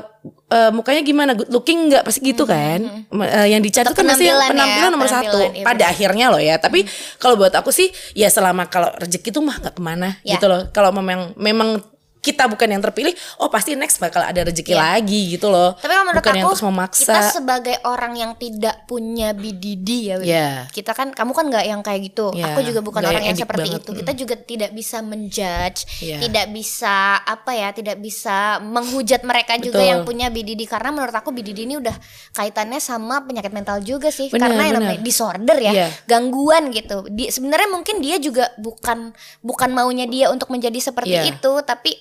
eh, 0.51 0.71
mukanya 0.73 0.99
gimana? 0.99 1.31
Good 1.37 1.53
looking 1.53 1.87
nggak? 1.87 2.01
Pasti 2.03 2.19
gitu 2.25 2.43
kan? 2.43 3.05
Ma- 3.13 3.29
eh, 3.29 3.53
yang 3.53 3.61
dicari 3.61 3.85
Untuk 3.85 3.95
tuh 3.95 4.03
kan 4.03 4.11
pasti 4.11 4.25
yang 4.25 4.35
penampilan 4.35 4.49
ya, 4.49 4.51
penampilan 4.51 4.91
nomor 4.91 5.07
satu 5.07 5.37
penampilan, 5.37 5.53
iya 5.55 5.63
pada 5.63 5.83
akhirnya 5.87 6.25
loh 6.33 6.41
ya. 6.41 6.55
Tapi 6.57 6.79
kalau 7.15 7.35
buat 7.37 7.53
aku 7.53 7.69
sih 7.69 7.87
ya 8.17 8.27
selama 8.27 8.65
kalau 8.67 8.89
rezeki 8.97 9.29
tuh 9.29 9.45
mah 9.45 9.61
nggak 9.61 9.75
ke 9.77 9.81
mana 9.81 10.17
Ya. 10.25 10.35
gitu 10.35 10.49
loh. 10.49 10.67
Kalau 10.73 10.89
memang 10.91 11.37
memang 11.37 11.79
kita 12.19 12.45
bukan 12.45 12.67
yang 12.67 12.81
terpilih 12.81 13.11
oh 13.37 13.47
pasti 13.47 13.73
next 13.73 13.97
bakal 13.97 14.19
ada 14.19 14.43
rezeki 14.43 14.67
Ya. 14.69 14.95
lagi 14.95 15.33
gitu 15.33 15.47
loh 15.47 15.73
Tapi 15.73 15.87
kalau 15.87 16.03
menurut 16.05 16.19
bukan 16.19 16.33
yang 16.33 16.45
aku 16.45 16.51
terus 16.51 16.63
memaksa 16.63 17.03
kita 17.09 17.21
sebagai 17.31 17.75
orang 17.83 18.13
yang 18.13 18.31
tidak 18.35 18.85
punya 18.85 19.31
BDD 19.31 19.89
ya. 20.03 20.15
Iya. 20.19 20.49
kita 20.69 20.91
kan 20.91 21.09
kamu 21.09 21.31
kan 21.31 21.45
nggak 21.47 21.65
yang 21.65 21.79
kayak 21.79 22.01
gitu. 22.05 22.29
Iya, 22.31 22.51
Aku 22.51 22.59
juga 22.61 22.79
bukan 22.79 22.99
nggak 22.99 23.11
orang 23.11 23.23
yang 23.23 23.33
yang, 23.33 23.41
seperti 23.41 23.61
banget. 23.65 23.81
itu. 23.81 23.91
Kita 23.95 24.11
juga 24.13 24.35
tidak 24.37 24.71
bisa 24.71 24.97
menjudge, 24.99 25.79
Iya. 26.01 26.17
tidak 26.21 26.45
bisa 26.49 26.95
apa 27.19 27.51
ya, 27.51 27.69
tidak 27.71 27.97
bisa 27.97 28.37
menghujat 28.59 29.21
mereka 29.21 29.55
juga 29.55 29.79
Betul. 29.79 29.89
yang 29.89 29.99
punya 30.03 30.27
BDD 30.27 30.61
karena 30.65 30.89
menurut 30.91 31.13
aku 31.13 31.29
BDD 31.29 31.63
ini 31.63 31.75
udah 31.77 31.95
kaitannya 32.31 32.77
sama 32.77 33.23
penyakit 33.23 33.49
mental 33.49 33.79
juga 33.79 34.09
sih. 34.09 34.27
Bener, 34.27 34.49
karena 34.49 34.61
yang 34.65 34.75
namanya 34.77 34.99
disorder 34.99 35.57
ya, 35.57 35.71
Iya. 35.71 35.87
gangguan 36.05 36.69
gitu. 36.69 37.07
Di, 37.07 37.29
sebenarnya 37.29 37.69
mungkin 37.69 37.99
dia 37.99 38.17
juga 38.17 38.51
bukan 38.55 39.11
bukan 39.39 39.69
maunya 39.71 40.03
dia 40.03 40.27
untuk 40.27 40.49
menjadi 40.49 40.77
seperti 40.83 41.15
Iya. 41.15 41.33
itu, 41.33 41.53
tapi 41.61 41.95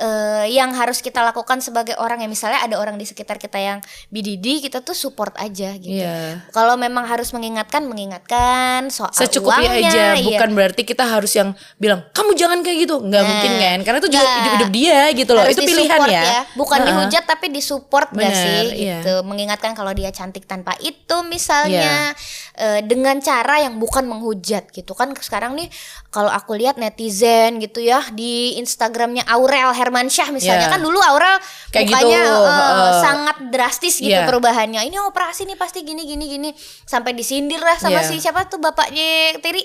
eh, 0.00 0.46
yang 0.50 0.72
harus 0.74 1.04
kita 1.04 1.20
lakukan 1.22 1.60
sebagai 1.60 1.94
orang 2.00 2.24
yang 2.24 2.32
misalnya 2.32 2.64
ada 2.64 2.80
orang 2.80 2.96
di 2.96 3.04
sekitar 3.06 3.36
kita 3.36 3.60
yang 3.60 3.78
BDD 4.08 4.66
kita 4.66 4.80
tuh 4.80 4.96
support 4.96 5.36
aja 5.38 5.76
gitu. 5.76 6.02
Iya. 6.02 6.48
Kalau 6.50 6.74
memang 6.80 7.04
harus 7.06 7.30
mengingatkan 7.36 7.84
mengingatkan 7.86 8.88
soal 8.88 9.12
secukupnya 9.12 9.70
uangnya, 9.70 9.90
aja 9.92 10.04
iya. 10.16 10.26
bukan 10.34 10.50
berarti 10.56 10.82
kita 10.82 11.04
harus 11.04 11.32
yang 11.36 11.52
bilang 11.76 12.02
kamu 12.10 12.32
jangan 12.34 12.58
kayak 12.64 12.88
gitu 12.88 12.96
nggak 12.98 13.20
Nah, 13.20 13.28
mungkin 13.28 13.52
kan 13.60 13.78
karena 13.84 13.98
itu 14.00 14.10
juga 14.10 14.24
nggak. 14.24 14.36
hidup 14.40 14.52
hidup 14.56 14.70
dia 14.72 15.00
gitu 15.12 15.30
loh 15.36 15.44
Harus 15.44 15.56
itu 15.56 15.62
pilihan 15.68 16.00
disupport 16.00 16.08
ya, 16.10 16.40
bukan 16.56 16.78
Heeh. 16.80 16.88
dihujat 16.88 17.24
tapi 17.28 17.46
disupport 17.52 18.08
gak 18.10 18.16
Bener, 18.16 18.34
sih 18.34 18.62
iya. 18.80 18.98
gitu 19.00 19.14
mengingatkan 19.28 19.72
kalau 19.76 19.92
dia 19.92 20.10
cantik 20.10 20.44
tanpa 20.48 20.72
itu 20.80 21.16
misalnya 21.28 22.16
eh, 22.56 22.80
dengan 22.84 23.20
cara 23.20 23.60
yang 23.60 23.76
bukan 23.76 24.08
menghujat 24.08 24.72
gitu 24.72 24.92
kan 24.96 25.12
sekarang 25.20 25.52
nih 25.56 25.68
kalau 26.10 26.26
aku 26.26 26.58
lihat 26.58 26.74
netizen 26.74 27.58
gitu 27.58 27.78
ya 27.78 28.02
di 28.10 28.58
Instagramnya 28.58 29.22
Aurel 29.30 29.70
Hermansyah 29.70 30.34
misalnya 30.34 30.66
Iya. 30.66 30.74
kan 30.74 30.82
dulu 30.82 30.98
Aurel 30.98 31.38
Kayak 31.70 31.86
mukanya 31.86 32.18
gitu, 32.18 32.34
eh, 32.34 32.50
heeh. 32.50 32.92
sangat 32.98 33.36
drastis 33.48 33.94
gitu 33.96 34.10
Iya. 34.10 34.26
perubahannya 34.26 34.82
ini 34.82 34.98
operasi 34.98 35.46
nih 35.46 35.54
pasti 35.54 35.80
gini 35.80 36.02
gini 36.02 36.26
gini 36.26 36.50
sampai 36.82 37.14
disindir 37.14 37.62
lah 37.62 37.78
sama 37.78 38.02
Iya. 38.02 38.10
si 38.10 38.18
siapa 38.18 38.50
tuh 38.50 38.58
bapaknya 38.58 39.38
Tiri 39.38 39.62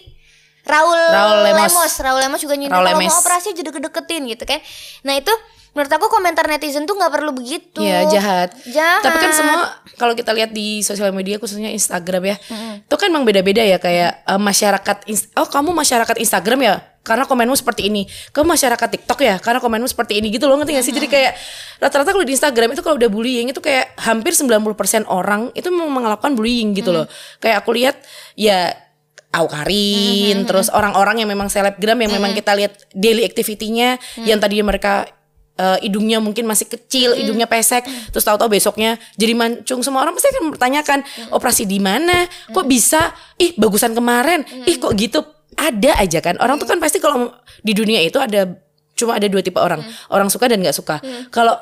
Raul, 0.65 0.97
Raul 0.97 1.45
Lemos. 1.45 1.69
Lemos 1.73 1.93
Raul 1.97 2.19
Lemos 2.19 2.41
juga 2.41 2.53
nyindir 2.53 2.73
kalau 2.73 2.93
mau 2.95 3.17
operasi 3.17 3.53
aja 3.53 3.61
deket-deketin 3.61 4.21
gitu 4.27 4.43
kan 4.45 4.61
nah 5.01 5.13
itu 5.13 5.33
menurut 5.75 5.91
aku 5.91 6.07
komentar 6.07 6.47
netizen 6.47 6.87
tuh 6.87 6.95
nggak 6.95 7.11
perlu 7.11 7.35
begitu 7.35 7.83
Iya 7.83 8.07
jahat. 8.07 8.55
Jahat. 8.63 9.03
Tapi 9.03 9.17
kan 9.19 9.31
semua 9.35 9.75
kalau 9.99 10.15
kita 10.15 10.31
lihat 10.31 10.55
di 10.55 10.79
sosial 10.79 11.11
media 11.11 11.35
khususnya 11.35 11.67
Instagram 11.67 12.31
ya, 12.31 12.35
itu 12.79 12.95
kan 12.95 13.11
emang 13.11 13.27
beda-beda 13.27 13.59
ya 13.59 13.75
kayak 13.75 14.23
eh, 14.23 14.39
masyarakat. 14.39 14.97
Oh 15.35 15.47
kamu 15.51 15.75
masyarakat 15.75 16.15
Instagram 16.15 16.59
ya, 16.63 16.75
karena 17.03 17.27
komenmu 17.27 17.53
seperti 17.53 17.91
ini. 17.91 18.07
Kamu 18.31 18.55
masyarakat 18.55 18.87
TikTok 18.87 19.19
ya, 19.21 19.35
karena 19.37 19.59
komenmu 19.59 19.85
seperti 19.85 20.17
ini 20.17 20.31
gitu 20.31 20.47
loh 20.47 20.57
ngerti 20.57 20.79
gak 20.79 20.85
sih? 20.87 20.95
Jadi 20.95 21.07
kayak 21.11 21.35
rata-rata 21.83 22.15
kalau 22.15 22.25
di 22.25 22.33
Instagram 22.33 22.73
itu 22.73 22.81
kalau 22.81 22.95
udah 22.97 23.11
bullying 23.11 23.51
itu 23.51 23.59
kayak 23.59 23.93
hampir 23.99 24.31
90% 24.31 25.05
orang 25.11 25.51
itu 25.53 25.67
memang 25.69 25.91
melakukan 25.91 26.33
bullying 26.33 26.73
gitu 26.73 26.95
loh. 26.95 27.05
Kayak 27.43 27.61
aku 27.61 27.75
lihat 27.75 27.99
ya 28.39 28.73
Aukarin, 29.35 30.47
terus 30.47 30.71
orang-orang 30.71 31.19
yang 31.19 31.27
memang 31.27 31.51
selebgram 31.51 31.99
yang 31.99 32.07
memang 32.15 32.31
kita 32.31 32.55
lihat 32.55 32.87
daily 32.95 33.27
activity-nya 33.27 33.99
yang 34.23 34.39
tadinya 34.39 34.71
mereka 34.71 35.11
eh, 35.59 35.77
hidungnya 35.83 36.19
mungkin 36.19 36.45
masih 36.47 36.67
kecil, 36.67 37.15
hidungnya 37.15 37.47
pesek, 37.49 37.87
terus 38.11 38.23
tahu-tahu 38.23 38.51
besoknya 38.51 38.99
jadi 39.15 39.33
mancung. 39.35 39.81
Semua 39.81 40.03
orang 40.03 40.15
pasti 40.15 40.31
akan 40.35 40.55
bertanyakan 40.55 40.99
operasi 41.31 41.63
di 41.67 41.79
mana, 41.79 42.27
kok 42.51 42.65
bisa? 42.67 43.11
Ih 43.39 43.55
bagusan 43.59 43.95
kemarin, 43.95 44.43
ih 44.67 44.77
kok 44.79 44.93
gitu? 44.95 45.23
Ada 45.55 46.03
aja 46.03 46.19
kan. 46.19 46.35
Orang 46.43 46.59
tuh 46.59 46.67
kan 46.67 46.79
pasti 46.83 46.99
kalau 46.99 47.31
di 47.63 47.71
dunia 47.71 48.03
itu 48.03 48.19
ada 48.19 48.59
cuma 48.95 49.19
ada 49.19 49.27
dua 49.27 49.43
tipe 49.43 49.59
orang, 49.59 49.83
orang 50.11 50.27
suka 50.31 50.47
dan 50.47 50.63
nggak 50.63 50.75
suka. 50.75 50.99
Kalau 51.31 51.55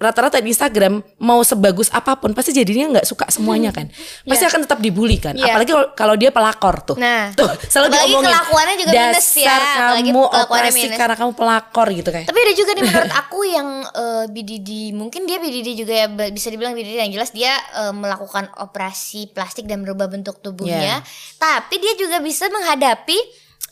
rata-rata 0.00 0.40
di 0.40 0.48
Instagram 0.48 1.04
mau 1.20 1.44
sebagus 1.44 1.92
apa 1.92 2.16
pun 2.16 2.32
pasti 2.32 2.56
jadinya 2.56 2.96
nggak 2.96 3.06
suka 3.06 3.28
semuanya 3.28 3.68
kan. 3.68 3.92
Pasti 4.24 4.48
akan 4.48 4.64
tetap 4.64 4.80
dibully 4.80 5.20
kan. 5.20 5.36
Iya. 5.36 5.52
apalagi 5.52 5.72
kalau- 5.92 6.16
dia 6.16 6.32
pelakor 6.32 6.80
tuh. 6.82 6.96
Nah, 6.96 7.36
tuh 7.36 7.48
selalu 7.68 7.92
apalagi 7.92 8.08
diomongin 8.08 8.28
kelakuannya 8.32 8.74
juga 8.76 8.90
minus 8.92 9.28
ya, 9.36 9.44
dasar 9.48 9.90
kamu 10.00 10.20
operasi 10.20 10.80
minus. 10.82 10.98
karena 10.98 11.14
kamu 11.16 11.32
pelakor 11.36 11.86
gitu 11.92 12.08
kayak. 12.10 12.26
Tapi 12.28 12.38
ada 12.40 12.52
juga 12.56 12.70
nih 12.72 12.84
menurut 12.88 13.12
aku 13.22 13.40
yang 13.44 13.68
eh, 13.88 14.24
BDD 14.28 14.70
mungkin 14.92 15.20
dia 15.28 15.36
BDD 15.36 15.68
juga 15.76 15.92
ya 15.94 16.06
bisa 16.28 16.48
dibilang 16.48 16.72
BDD 16.72 16.96
yang 16.98 17.12
jelas 17.12 17.30
dia 17.30 17.52
eh, 17.52 17.92
melakukan 17.92 18.48
operasi 18.56 19.28
plastik 19.30 19.68
dan 19.68 19.84
merubah 19.84 20.08
bentuk 20.08 20.40
tubuhnya. 20.40 21.04
Tapi 21.36 21.76
dia 21.76 21.92
juga 21.94 22.20
bisa 22.20 22.48
menghadapi 22.48 23.16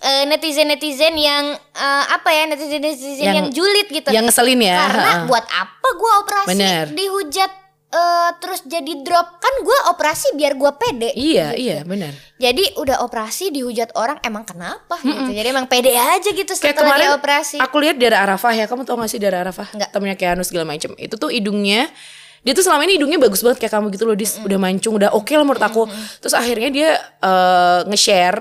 eh, 0.00 0.24
netizen-netizen 0.24 1.14
yang 1.14 1.44
eh, 1.54 2.04
apa 2.08 2.28
ya 2.28 2.42
netizen-netizen 2.46 3.18
yang, 3.20 3.36
Yang- 3.40 3.52
julid 3.52 3.86
gitu. 3.88 4.08
yang 4.08 4.24
ngeselin 4.24 4.60
ya 4.60 4.76
Karena 4.84 5.10
ha-ha. 5.14 5.26
buat 5.26 5.44
apa 5.44 5.88
gua 5.94 6.12
operasi 6.20 6.48
Bener. 6.50 6.84
dihujat 6.88 7.50
eh, 7.88 8.30
terus 8.38 8.60
jadi 8.62 8.92
drop 9.00 9.28
kan 9.36 9.54
gua 9.60 9.90
operasi 9.90 10.34
biar 10.34 10.54
gua 10.54 10.74
pede. 10.74 11.10
iya 11.12 11.50
iya 11.52 11.82
benar 11.82 12.12
Jadi 12.36 12.76
udah 12.76 13.02
operasi 13.02 13.50
dihujat 13.50 13.90
orang 13.92 14.22
emang 14.22 14.44
kenapa 14.44 14.94
gitu. 15.00 15.32
Jadi 15.32 15.48
emang 15.48 15.66
pede 15.66 15.90
aja 15.90 16.28
gitu 16.28 16.46
kayak 16.48 16.54
setelah 16.54 16.94
kemarin 16.94 17.02
dia 17.04 17.12
operasi. 17.12 17.56
aku 17.58 17.76
lihat 17.78 17.96
Dara 17.96 18.22
Arafah 18.22 18.52
ya 18.52 18.64
kamu 18.64 18.82
tau 18.82 18.94
gak 18.96 19.08
sih 19.08 19.18
Dara 19.18 19.42
Arafah 19.42 19.66
Nggak. 19.72 19.90
temennya 19.90 20.14
Keanu 20.14 20.42
segala 20.42 20.64
macem 20.64 20.94
itu 20.94 21.14
tuh 21.14 21.28
hidungnya 21.28 21.90
dia 22.38 22.54
tuh 22.54 22.62
selama 22.62 22.86
ini 22.86 22.94
hidungnya 22.94 23.18
bagus 23.18 23.42
banget 23.42 23.58
kayak 23.58 23.74
kamu 23.74 23.90
gitu 23.90 24.04
loh 24.04 24.14
dia 24.14 24.30
udah 24.38 24.56
mancung 24.56 24.94
udah 24.94 25.10
oke 25.10 25.34
lah 25.34 25.42
menurut 25.42 25.58
aku 25.60 25.90
terus 26.22 26.30
akhirnya 26.32 26.70
dia 26.70 26.90
eh, 27.18 27.80
nge-share 27.84 28.38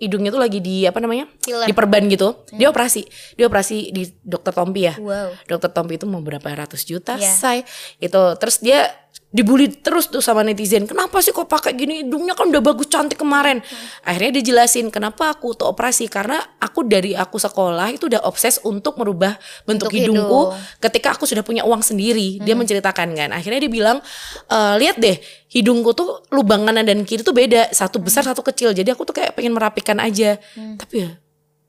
hidungnya 0.00 0.32
tuh 0.32 0.40
lagi 0.40 0.58
di 0.58 0.82
apa 0.82 0.96
namanya 0.96 1.28
Filler. 1.38 1.68
diperban 1.68 2.08
gitu 2.08 2.40
dia 2.50 2.66
operasi 2.66 3.04
dia 3.36 3.44
operasi 3.44 3.92
di 3.92 4.08
dokter 4.18 4.50
Tompi 4.50 4.80
ya 4.82 4.94
Wow. 4.96 5.36
dokter 5.46 5.68
Tompi 5.68 5.94
itu 5.94 6.08
mau 6.08 6.18
berapa 6.18 6.48
ratus 6.48 6.82
juta 6.82 7.14
Iya. 7.14 7.28
say 7.28 7.58
itu 7.98 8.22
terus 8.34 8.58
dia 8.58 8.88
dibully 9.30 9.70
terus 9.70 10.10
tuh 10.10 10.18
sama 10.18 10.42
netizen. 10.42 10.90
Kenapa 10.90 11.22
sih 11.22 11.30
kok 11.30 11.46
pakai 11.46 11.78
gini? 11.78 12.02
Hidungnya 12.02 12.34
kan 12.34 12.50
udah 12.50 12.58
bagus 12.58 12.90
cantik 12.90 13.14
kemarin. 13.14 13.62
Akhirnya 14.02 14.42
dia 14.42 14.44
jelasin 14.50 14.90
kenapa 14.90 15.30
aku 15.30 15.54
tuh 15.54 15.70
operasi? 15.70 16.10
Karena 16.10 16.42
aku 16.58 16.82
dari 16.82 17.14
aku 17.14 17.38
sekolah 17.38 17.94
itu 17.94 18.10
udah 18.10 18.26
obses 18.26 18.58
untuk 18.60 18.98
merubah 18.98 19.38
bentuk 19.62 19.86
Bentuk 19.86 19.94
hidungku 19.94 20.40
hidung. 20.50 20.78
ketika 20.82 21.14
aku 21.14 21.30
sudah 21.30 21.46
punya 21.46 21.62
uang 21.62 21.78
sendiri. 21.80 22.42
Dia 22.42 22.58
menceritakan 22.58 23.08
kan. 23.14 23.30
Akhirnya 23.30 23.62
dia 23.62 23.70
bilang 23.70 24.02
"Eh, 24.46 24.74
lihat 24.82 24.98
deh 24.98 25.14
hidungku 25.46 25.94
tuh 25.94 26.26
lubang 26.30 26.66
kanan 26.66 26.82
dan 26.82 27.06
kiri 27.06 27.22
tuh 27.22 27.30
beda. 27.32 27.70
Satu 27.70 28.02
besar 28.02 28.26
satu 28.26 28.42
kecil. 28.42 28.74
Jadi 28.74 28.90
aku 28.90 29.06
tuh 29.06 29.14
kayak 29.14 29.38
pengen 29.38 29.54
merapikan 29.54 30.02
aja. 30.02 30.42
Tapi 30.74 31.06
ya 31.06 31.10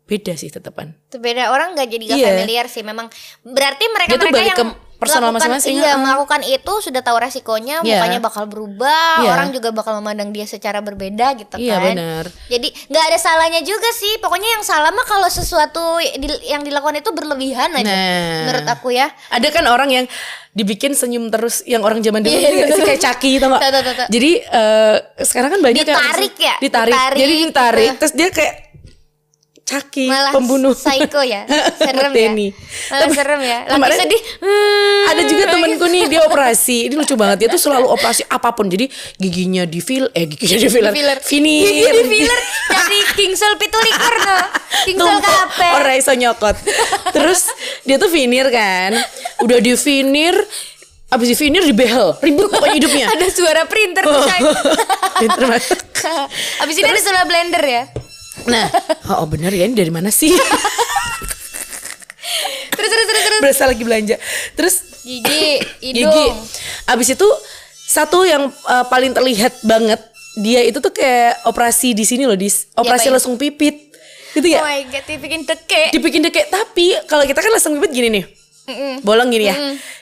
beda 0.02 0.34
sih 0.34 0.50
tetepan. 0.50 0.98
Itu 1.08 1.22
beda. 1.22 1.54
Orang 1.54 1.78
nggak 1.78 1.88
jadi 1.88 2.04
gak 2.10 2.18
Iya. 2.18 2.28
familiar 2.36 2.66
sih. 2.68 2.82
Memang 2.82 3.06
berarti 3.46 3.86
mereka 3.88 4.18
mereka 4.18 4.42
yang 4.44 4.58
ke 4.58 4.66
personal 5.02 5.34
melakukan- 5.34 5.58
masing-masing, 5.58 5.76
iya 5.76 5.90
heeh. 5.90 5.98
melakukan 6.00 6.42
itu 6.44 6.74
sudah 6.80 7.02
tahu 7.02 7.18
resikonya 7.18 7.82
Iya. 7.82 7.98
mukanya 7.98 8.20
bakal 8.22 8.44
berubah 8.46 9.20
Iya. 9.20 9.30
orang 9.32 9.50
juga 9.50 9.70
bakal 9.72 9.98
memandang 9.98 10.30
dia 10.30 10.46
secara 10.46 10.78
berbeda 10.80 11.34
gitu 11.36 11.58
Iya, 11.58 11.76
kan 11.76 11.86
benar. 11.92 12.26
jadi 12.46 12.68
nggak 12.88 13.04
ada 13.04 13.18
salahnya 13.18 13.62
juga 13.62 13.90
sih 13.92 14.16
pokoknya 14.18 14.50
yang 14.52 14.64
salah 14.64 14.90
mah 14.90 15.04
kalau 15.04 15.26
sesuatu 15.26 15.98
yang 16.44 16.62
dilakukan 16.62 16.96
itu 16.96 17.10
berlebihan 17.10 17.74
aja 17.74 17.82
Nah. 17.84 18.46
menurut 18.46 18.68
aku 18.68 18.92
ya 18.92 19.10
Ada 19.28 19.50
kan 19.50 19.66
orang 19.66 19.90
yang 19.90 20.06
dibikin 20.52 20.92
senyum 20.92 21.28
terus 21.28 21.64
yang 21.64 21.80
orang 21.80 21.98
zaman 22.00 22.22
dulu 22.22 22.32
Iya, 22.32 22.70
sih 22.70 22.84
kayak 22.84 23.02
caki 23.02 23.32
tau 23.38 23.50
gak? 23.52 23.62
Tahu. 23.64 24.06
Jadi 24.08 24.32
eh, 24.38 24.96
sekarang 25.18 25.50
kan 25.50 25.62
banyak 25.62 25.82
yang- 25.82 25.96
Ditarik 25.98 26.36
ya? 26.36 26.56
Ditarik. 26.60 26.92
Ditarik. 26.92 27.18
Jadi 27.18 27.34
ditarik 27.42 27.88
Heeh. 27.88 27.98
terus 27.98 28.14
dia 28.14 28.28
kayak 28.30 28.54
caki 29.72 30.06
malah 30.06 30.32
pembunuh. 30.32 30.76
psycho 30.76 31.24
ya 31.24 31.48
serem 31.80 32.12
ya 32.12 32.30
malah 32.30 33.08
Tapi- 33.08 33.16
serem 33.16 33.42
ya 33.42 33.58
lagi 33.62 33.72
kemarin 33.72 33.98
sedih 33.98 34.22
Hmm, 34.42 35.04
Ada 35.08 35.22
juga 35.24 35.44
temenku 35.48 35.86
nih 35.86 36.04
dia 36.08 36.22
operasi. 36.24 36.90
Ini 36.90 36.96
lucu 36.96 37.14
banget. 37.14 37.38
Dia 37.38 37.50
tuh 37.50 37.62
selalu 37.62 37.88
operasi 37.88 38.26
apa 38.26 38.50
pun. 38.52 38.66
Jadi 38.66 38.90
giginya 39.16 39.64
di 39.64 39.78
fil 39.78 40.10
eh 40.10 40.26
giginya 40.26 40.58
di 40.58 40.68
filler. 40.68 40.92
Filler. 40.92 41.18
Finir. 41.22 41.62
Gigi 41.64 41.84
di 41.86 42.04
filler 42.08 42.40
jadi 42.72 43.00
kingsel 43.14 43.52
pitulikur 43.56 44.14
no 44.18 44.38
kingsel 44.84 45.08
Tumpuk, 45.12 45.22
kape 45.24 45.68
Orang 45.74 45.96
iso 45.96 46.12
nyokot. 46.12 46.56
Terus 47.12 47.42
dia 47.84 47.96
tuh 47.96 48.10
finir 48.10 48.50
kan. 48.50 48.98
Udah 49.40 49.58
di 49.58 49.72
finir 49.76 50.34
Abis 51.08 51.28
di 51.28 51.38
finir 51.38 51.60
di 51.62 51.76
behel 51.76 52.16
Ribut 52.18 52.48
pokoknya 52.48 52.72
hidupnya 52.74 53.06
ada 53.06 53.28
suara 53.28 53.68
printer 53.68 54.00
tuh 54.02 54.16
banget. 54.24 54.42
Abis 56.58 56.74
ini 56.74 56.88
ada 56.88 57.00
suara 57.00 57.22
blender 57.24 57.60
ya. 57.62 57.84
Nah, 58.44 58.66
oh 59.14 59.26
bener 59.26 59.50
ya 59.50 59.64
ini 59.64 59.74
dari 59.74 59.90
mana 59.90 60.10
sih? 60.10 60.32
Terus 62.72 62.90
terus 62.90 63.06
terus 63.06 63.24
terus. 63.24 63.42
Berasa 63.42 63.64
lagi 63.68 63.84
belanja. 63.84 64.16
Terus 64.54 64.76
Gigi, 65.02 65.62
gigi. 65.84 66.02
hidung. 66.02 66.34
Abis 66.88 67.14
itu 67.14 67.28
satu 67.84 68.24
yang 68.24 68.48
uh, 68.48 68.86
paling 68.86 69.12
terlihat 69.12 69.62
banget 69.62 70.00
dia 70.34 70.62
itu 70.62 70.80
tuh 70.80 70.90
kayak 70.90 71.44
operasi 71.44 71.92
di 71.92 72.02
sini 72.02 72.24
loh, 72.24 72.34
di 72.34 72.48
operasi 72.72 73.10
Diapain? 73.10 73.14
lesung 73.14 73.36
pipit. 73.36 73.92
Gitu 74.32 74.48
Oh 74.48 74.56
ya? 74.56 74.64
my 74.64 74.82
god, 74.88 75.04
dibikin 75.04 75.42
deke. 75.44 75.92
Dibikin 75.92 76.22
kayak 76.24 76.50
tapi 76.50 76.96
kalau 77.06 77.22
kita 77.22 77.38
kan 77.38 77.52
lesung 77.52 77.76
pipit 77.76 77.92
gini 77.92 78.10
nih. 78.12 78.26
Bolong 79.02 79.28
gini 79.28 79.46
ya. 79.46 79.56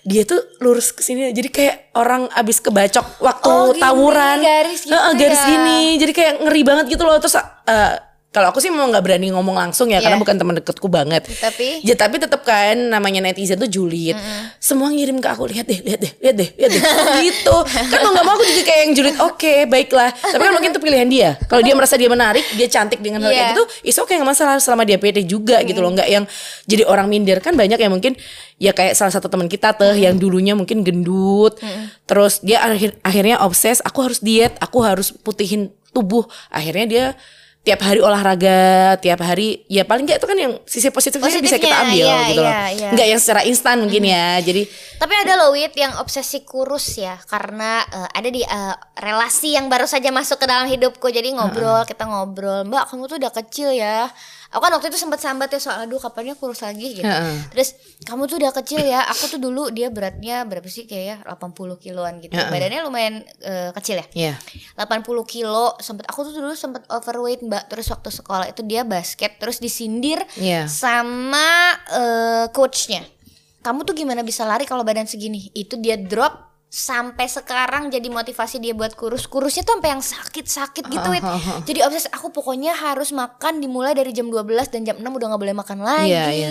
Dia 0.04 0.22
tuh 0.24 0.38
lurus 0.60 0.94
ke 0.94 1.02
sini 1.02 1.32
jadi 1.32 1.50
kayak 1.50 1.76
orang 1.96 2.30
abis 2.30 2.62
kebacok 2.62 3.18
waktu 3.20 3.50
Oh, 3.50 3.74
gini, 3.74 3.82
tawuran. 3.82 4.38
garis 4.40 4.84
gitu 4.84 4.94
Heeh, 4.94 5.14
garis 5.16 5.42
ya. 5.42 5.48
gini. 5.50 5.80
Jadi 5.98 6.12
kayak 6.14 6.34
ngeri 6.44 6.62
banget 6.62 6.86
gitu 6.88 7.04
loh 7.04 7.18
terus 7.18 7.34
uh, 7.34 7.94
kalau 8.30 8.54
aku 8.54 8.62
sih 8.62 8.70
memang 8.70 8.94
nggak 8.94 9.02
berani 9.02 9.34
ngomong 9.34 9.58
langsung 9.58 9.90
ya 9.90 9.98
Iya. 9.98 10.06
karena 10.06 10.18
bukan 10.18 10.36
teman 10.38 10.54
deketku 10.54 10.86
banget. 10.86 11.26
Tapi? 11.26 11.82
ya 11.82 11.98
tapi 11.98 12.22
tetap 12.22 12.46
kan 12.46 12.78
namanya 12.78 13.26
netizen 13.26 13.58
tuh 13.58 13.66
julid. 13.66 14.14
Semua 14.58 14.94
ngirim 14.94 15.18
ke 15.18 15.26
aku 15.26 15.50
lihat 15.50 15.66
deh, 15.66 15.82
lihat 15.82 15.98
deh, 15.98 16.14
lihat 16.22 16.36
deh, 16.38 16.50
lihat 16.54 16.70
deh. 16.70 16.84
gitu. 17.26 17.56
Kan 17.66 18.00
mau 18.00 18.14
nggak 18.14 18.22
mau 18.24 18.38
aku 18.38 18.46
juga 18.46 18.64
kayak 18.64 18.82
yang 18.86 18.94
julid. 18.94 19.16
Oke, 19.26 19.54
baiklah. 19.66 20.14
Tapi 20.14 20.38
kan 20.40 20.54
mungkin 20.54 20.70
itu 20.70 20.78
pilihan 20.80 21.10
dia. 21.10 21.30
Kalau 21.50 21.66
dia 21.66 21.74
merasa 21.74 21.98
dia 21.98 22.06
menarik, 22.06 22.46
dia 22.54 22.70
cantik 22.70 23.02
dengan 23.02 23.26
hal 23.26 23.34
kayak 23.34 23.42
Iya. 23.42 23.50
gitu, 23.52 23.64
is 23.84 23.98
oke 23.98 24.14
nggak 24.14 24.30
masalah 24.30 24.62
selama 24.62 24.86
dia 24.86 25.02
pede 25.02 25.26
juga 25.26 25.66
gitu 25.66 25.82
loh. 25.82 25.90
Nggak 25.90 26.08
yang 26.08 26.24
jadi 26.64 26.86
orang 26.86 27.10
minder 27.10 27.42
kan 27.42 27.58
banyak 27.58 27.82
yang 27.82 27.90
mungkin 27.90 28.14
ya 28.62 28.78
kayak 28.78 28.94
salah 28.94 29.10
satu 29.10 29.26
teman 29.26 29.50
kita 29.50 29.74
tuh 29.74 29.98
yang 29.98 30.14
dulunya 30.16 30.54
mungkin 30.54 30.86
gendut. 30.86 31.58
Terus 32.06 32.46
dia 32.46 32.62
akhir 32.62 32.94
akhirnya 33.02 33.42
obses, 33.42 33.82
aku 33.82 34.06
harus 34.06 34.22
diet, 34.22 34.54
aku 34.62 34.86
harus 34.86 35.10
putihin 35.10 35.74
tubuh. 35.90 36.30
Akhirnya 36.54 36.86
dia 36.86 37.06
tiap 37.70 37.86
hari 37.86 38.02
olahraga, 38.02 38.98
tiap 38.98 39.22
hari 39.22 39.62
ya 39.70 39.86
paling 39.86 40.10
nggak 40.10 40.18
itu 40.18 40.26
kan 40.26 40.38
yang 40.42 40.54
sisi 40.66 40.90
positifnya, 40.90 41.38
bisa 41.38 41.62
kita 41.62 41.70
Positifnya, 41.70 41.86
ambil 41.86 42.02
iya, 42.02 42.18
gitu 42.26 42.42
loh. 42.42 42.50
iya, 42.50 42.62
iya. 42.74 42.90
Nggak 42.98 43.08
yang 43.14 43.20
secara 43.22 43.42
instan 43.46 43.76
mungkin 43.86 44.04
ya. 44.10 44.42
Jadi 44.42 44.66
Tapi 45.00 45.14
ada 45.16 45.34
loh 45.38 45.54
Wit 45.54 45.78
yang 45.78 45.94
obsesi 46.02 46.42
kurus 46.42 46.98
ya 46.98 47.16
karena 47.30 47.86
eh, 47.86 48.10
ada 48.10 48.30
di 48.34 48.42
eh, 48.42 48.76
relasi 48.98 49.54
yang 49.54 49.70
baru 49.70 49.86
saja 49.86 50.10
masuk 50.10 50.42
ke 50.42 50.46
dalam 50.50 50.66
hidupku. 50.66 51.14
Jadi 51.14 51.38
ngobrol, 51.38 51.86
kita 51.86 52.10
ngobrol, 52.10 52.66
"Mbak, 52.66 52.84
kamu 52.90 53.04
tuh 53.06 53.18
udah 53.22 53.32
kecil 53.38 53.70
ya." 53.78 54.10
Aku 54.50 54.58
kan 54.60 54.74
waktu 54.74 54.90
itu 54.90 54.98
sempat 54.98 55.22
sambat 55.22 55.54
ya 55.54 55.62
soal 55.62 55.86
aduh 55.86 56.02
kapannya 56.02 56.34
kurus 56.34 56.66
lagi 56.66 56.98
gitu. 56.98 57.06
Heeh. 57.06 57.38
Terus 57.54 57.78
kamu 58.02 58.26
tuh 58.26 58.42
udah 58.42 58.50
kecil 58.50 58.82
ya. 58.82 59.06
Aku 59.06 59.30
tuh 59.30 59.38
dulu 59.38 59.70
dia 59.70 59.94
beratnya 59.94 60.42
berapa 60.42 60.66
sih 60.66 60.90
kayak 60.90 61.06
ya 61.06 61.38
80 61.38 61.54
kiloan 61.78 62.18
gitu. 62.18 62.34
Badannya 62.34 62.82
lumayan 62.82 63.22
eh, 63.40 63.70
kecil 63.78 64.02
ya. 64.02 64.34
ya 64.34 64.34
80 64.74 65.06
kilo 65.24 65.78
sempet 65.78 66.10
aku 66.10 66.26
tuh 66.26 66.34
dulu 66.34 66.58
sempet 66.58 66.82
overweight 66.90 67.46
mbak 67.46 67.70
terus 67.70 67.94
waktu 67.94 68.10
sekolah 68.10 68.50
itu 68.50 68.66
dia 68.66 68.82
basket 68.82 69.38
terus 69.38 69.62
disindir 69.62 70.18
Iya. 70.34 70.66
sama 70.66 71.78
eh, 71.94 72.46
coachnya 72.50 73.06
kamu 73.60 73.84
tuh 73.84 73.94
gimana 73.94 74.26
bisa 74.26 74.48
lari 74.48 74.64
kalau 74.64 74.82
badan 74.82 75.06
segini 75.06 75.52
itu 75.54 75.78
dia 75.78 75.94
drop 75.94 76.49
sampai 76.70 77.26
sekarang 77.26 77.90
jadi 77.90 78.06
motivasi 78.14 78.62
dia 78.62 78.78
buat 78.78 78.94
kurus. 78.94 79.26
Kurusnya 79.26 79.66
tuh 79.66 79.82
sampai 79.82 79.90
yang 79.98 80.06
sakit-sakit 80.06 80.86
gitu 80.86 81.08
Wit. 81.10 81.26
jadi 81.68 81.90
obses 81.90 82.06
aku 82.14 82.30
pokoknya 82.30 82.78
harus 82.78 83.10
makan 83.10 83.58
dimulai 83.58 83.98
dari 83.98 84.14
jam 84.14 84.30
12 84.30 84.70
dan 84.70 84.86
jam 84.86 84.96
6 85.02 85.02
udah 85.02 85.28
nggak 85.34 85.42
boleh 85.42 85.56
makan 85.58 85.82
lagi. 85.82 86.14
Iya, 86.14 86.26
iya. 86.30 86.50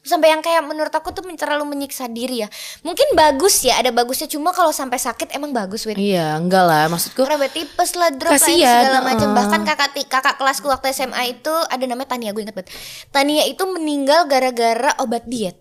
sampai 0.00 0.32
yang 0.32 0.40
kayak 0.40 0.64
menurut 0.64 0.88
aku 0.96 1.12
tuh 1.12 1.20
terlalu 1.36 1.76
menyiksa 1.76 2.08
diri 2.08 2.42
ya. 2.42 2.48
Mungkin 2.82 3.14
bagus 3.14 3.62
ya 3.62 3.78
ada 3.78 3.92
bagusnya. 3.92 4.26
Cuma 4.26 4.50
kalau 4.50 4.72
sampai 4.72 4.96
sakit 4.96 5.30
emang 5.36 5.52
bagus 5.52 5.86
Wit 5.86 6.00
Iya, 6.00 6.40
enggak 6.40 6.64
lah. 6.66 6.88
Maksudku. 6.88 7.22
Karena 7.22 7.46
tipes 7.46 7.94
lah 7.94 8.10
drop 8.10 8.32
lah 8.32 8.40
Kasian, 8.40 8.64
segala 8.64 9.00
macam. 9.04 9.28
Bahkan 9.36 9.60
kakak 9.62 9.90
kakak 10.08 10.34
kelasku 10.40 10.66
waktu 10.72 10.90
SMA 10.96 11.38
itu 11.38 11.52
ada 11.52 11.84
namanya 11.84 12.16
Tania 12.16 12.32
gue 12.32 12.42
inget 12.42 12.56
banget. 12.56 12.72
Tania 13.12 13.44
itu 13.44 13.60
meninggal 13.68 14.24
gara-gara 14.24 14.96
obat 14.98 15.28
diet 15.28 15.59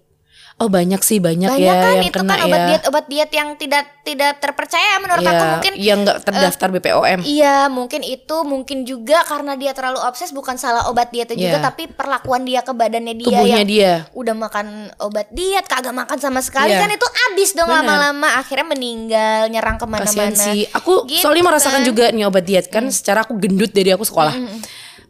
Oh 0.59 0.67
banyak 0.67 0.99
sih 0.99 1.17
banyak, 1.17 1.47
banyak 1.47 1.63
ya 1.63 1.73
kan 1.73 1.93
yang 1.95 2.03
itu 2.05 2.19
kena 2.19 2.33
kan 2.33 2.43
obat 2.43 2.59
ya. 2.59 2.67
diet 2.67 2.83
obat 2.85 3.05
diet 3.07 3.31
yang 3.31 3.49
tidak 3.55 3.83
tidak 4.01 4.31
terpercaya 4.37 4.99
menurut 4.99 5.21
Iya, 5.21 5.31
aku 5.31 5.45
mungkin 5.49 5.73
yang 5.77 5.99
nggak 6.03 6.17
terdaftar 6.21 6.67
BPOM. 6.69 7.19
Iya 7.21 7.55
mungkin 7.67 8.01
itu 8.01 8.37
mungkin 8.43 8.77
juga 8.83 9.23
karena 9.23 9.55
dia 9.55 9.71
terlalu 9.71 9.99
obses 10.01 10.29
bukan 10.29 10.55
salah 10.55 10.85
obat 10.85 11.09
dietnya 11.09 11.33
juga 11.33 11.57
Iya. 11.57 11.63
tapi 11.63 11.87
perlakuan 11.87 12.43
dia 12.43 12.59
ke 12.59 12.71
badannya 12.71 13.15
dia 13.15 13.27
Tubuhnya 13.29 13.55
yang 13.57 13.65
dia. 13.65 13.93
udah 14.11 14.35
makan 14.35 14.67
obat 14.99 15.27
diet 15.29 15.63
kagak 15.63 15.91
makan 15.91 16.17
sama 16.17 16.39
sekali 16.39 16.69
Iya. 16.69 16.81
kan 16.81 16.89
itu 16.91 17.07
abis 17.29 17.49
dong 17.53 17.69
lama-lama 17.69 18.27
akhirnya 18.35 18.67
meninggal 18.67 19.47
nyerang 19.47 19.77
Kasian 19.77 19.95
ke 19.95 19.95
mana-mana 20.11 20.35
sih. 20.35 20.67
Aku 20.69 21.03
Gitu 21.05 21.23
soalnya 21.23 21.47
merasakan 21.47 21.81
kan. 21.81 21.87
juga 21.87 22.05
nih 22.09 22.25
obat 22.25 22.43
diet 22.43 22.67
kan 22.67 22.83
secara 22.89 23.23
aku 23.23 23.33
gendut 23.33 23.71
dari 23.71 23.89
aku 23.89 24.03
sekolah. 24.03 24.35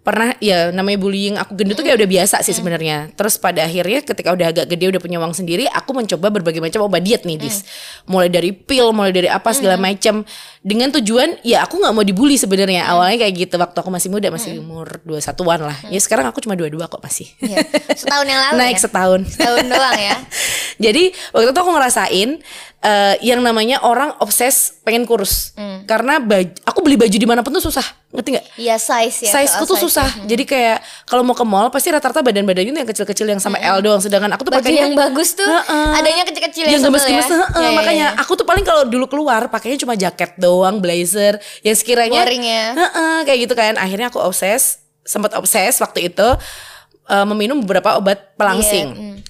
Pernah 0.10 0.34
ya 0.42 0.74
namanya 0.74 0.98
bullying 0.98 1.38
aku 1.38 1.54
gendut 1.54 1.78
tuh 1.78 1.86
kayak 1.86 2.02
udah 2.02 2.10
biasa 2.10 2.42
sih 2.42 2.58
sebenarnya. 2.58 3.14
Terus 3.14 3.38
pada 3.38 3.62
akhirnya 3.62 4.02
ketika 4.02 4.34
udah 4.34 4.50
agak 4.50 4.66
gede 4.66 4.90
udah 4.90 4.98
punya 4.98 5.22
uang 5.22 5.38
sendiri, 5.38 5.70
aku 5.70 5.94
mencoba 5.94 6.34
berbagai 6.34 6.58
macam 6.58 6.90
obat 6.90 7.06
diet 7.06 7.30
nih, 7.30 7.38
Dis. 7.38 7.62
Mulai 8.10 8.34
dari 8.34 8.50
pil, 8.50 8.90
mulai 8.90 9.14
dari 9.14 9.30
apa 9.30 9.54
segala 9.54 9.78
macam 9.78 10.26
dengan 10.66 10.90
tujuan 10.98 11.40
ya 11.46 11.62
aku 11.62 11.78
nggak 11.78 11.94
mau 11.94 12.02
dibully 12.02 12.42
sebenarnya. 12.42 12.90
Awalnya 12.90 13.22
kayak 13.22 13.34
gitu 13.38 13.56
waktu 13.62 13.78
aku 13.78 13.90
masih 13.94 14.10
muda, 14.10 14.34
masih 14.34 14.58
umur 14.58 14.98
21-an 15.06 15.60
lah. 15.70 15.78
Ya 15.94 16.00
sekarang 16.02 16.26
aku 16.26 16.42
cuma 16.42 16.58
22 16.58 16.82
kok 16.90 16.98
masih. 17.06 17.30
Iya. 17.46 17.62
setahun 17.94 18.26
yang 18.26 18.42
lalu 18.50 18.58
Naik 18.66 18.82
ya? 18.82 18.82
setahun. 18.90 19.20
setahun 19.30 19.66
doang 19.70 20.00
ya 20.00 20.16
Jadi 20.90 21.04
waktu 21.36 21.52
itu 21.52 21.60
aku 21.60 21.72
ngerasain 21.76 22.30
eh, 22.82 23.16
yang 23.22 23.44
namanya 23.44 23.84
orang 23.84 24.16
obses 24.24 24.80
pengen 24.88 25.04
kurus. 25.04 25.54
Karena 25.84 26.24
baju, 26.24 26.50
aku 26.64 26.80
beli 26.80 26.96
baju 26.96 27.18
di 27.20 27.28
mana 27.28 27.44
pun 27.44 27.52
tuh 27.52 27.64
susah, 27.68 27.84
ngerti 28.10 28.30
nggak? 28.34 28.46
Iya 28.58 28.76
size 28.82 29.30
ya. 29.30 29.32
Size 29.38 29.54
ku 29.62 29.70
soal 29.70 29.70
tuh 29.70 29.78
susah. 29.86 30.10
Jadi 30.26 30.42
kayak 30.42 30.82
kalau 31.06 31.22
mau 31.22 31.38
ke 31.38 31.46
mall 31.46 31.70
pasti 31.70 31.94
rata-rata 31.94 32.26
badan-badannya 32.26 32.74
tuh 32.74 32.82
yang 32.82 32.90
kecil-kecil 32.90 33.28
yang 33.30 33.38
sama 33.38 33.62
L 33.62 33.86
doang. 33.86 34.02
Sedangkan 34.02 34.34
aku 34.34 34.50
tuh 34.50 34.54
pakainya 34.58 34.90
yang 34.90 34.98
bagus 34.98 35.38
tuh 35.38 35.46
Heeh. 35.46 35.90
adanya 35.94 36.26
kecil-kecil 36.26 36.66
yang 36.66 36.82
sebel 36.82 36.98
gemes-gemes 36.98 37.30
ya. 37.30 37.38
heeh. 37.38 37.50
Iya, 37.54 37.62
iya, 37.62 37.78
makanya 37.78 38.08
iya. 38.18 38.22
aku 38.22 38.34
tuh 38.34 38.46
paling 38.50 38.66
kalau 38.66 38.84
dulu 38.90 39.06
keluar 39.06 39.46
pakainya 39.54 39.78
cuma 39.78 39.94
jaket 39.94 40.34
doang, 40.42 40.82
blazer 40.82 41.38
yang 41.62 41.78
sekiranya 41.78 42.26
Boring 42.26 42.44
ya. 42.50 42.66
Heeh, 42.74 43.18
kayak 43.30 43.40
gitu 43.46 43.54
kan. 43.54 43.78
Akhirnya 43.78 44.10
aku 44.10 44.18
obses, 44.18 44.82
sempat 45.06 45.38
obses 45.38 45.78
waktu 45.78 46.10
itu 46.10 46.28
eh, 47.14 47.26
meminum 47.30 47.62
beberapa 47.62 47.94
obat 48.02 48.34
pelangsing 48.34 48.90
Iya, 48.90 49.06
mm. 49.22 49.29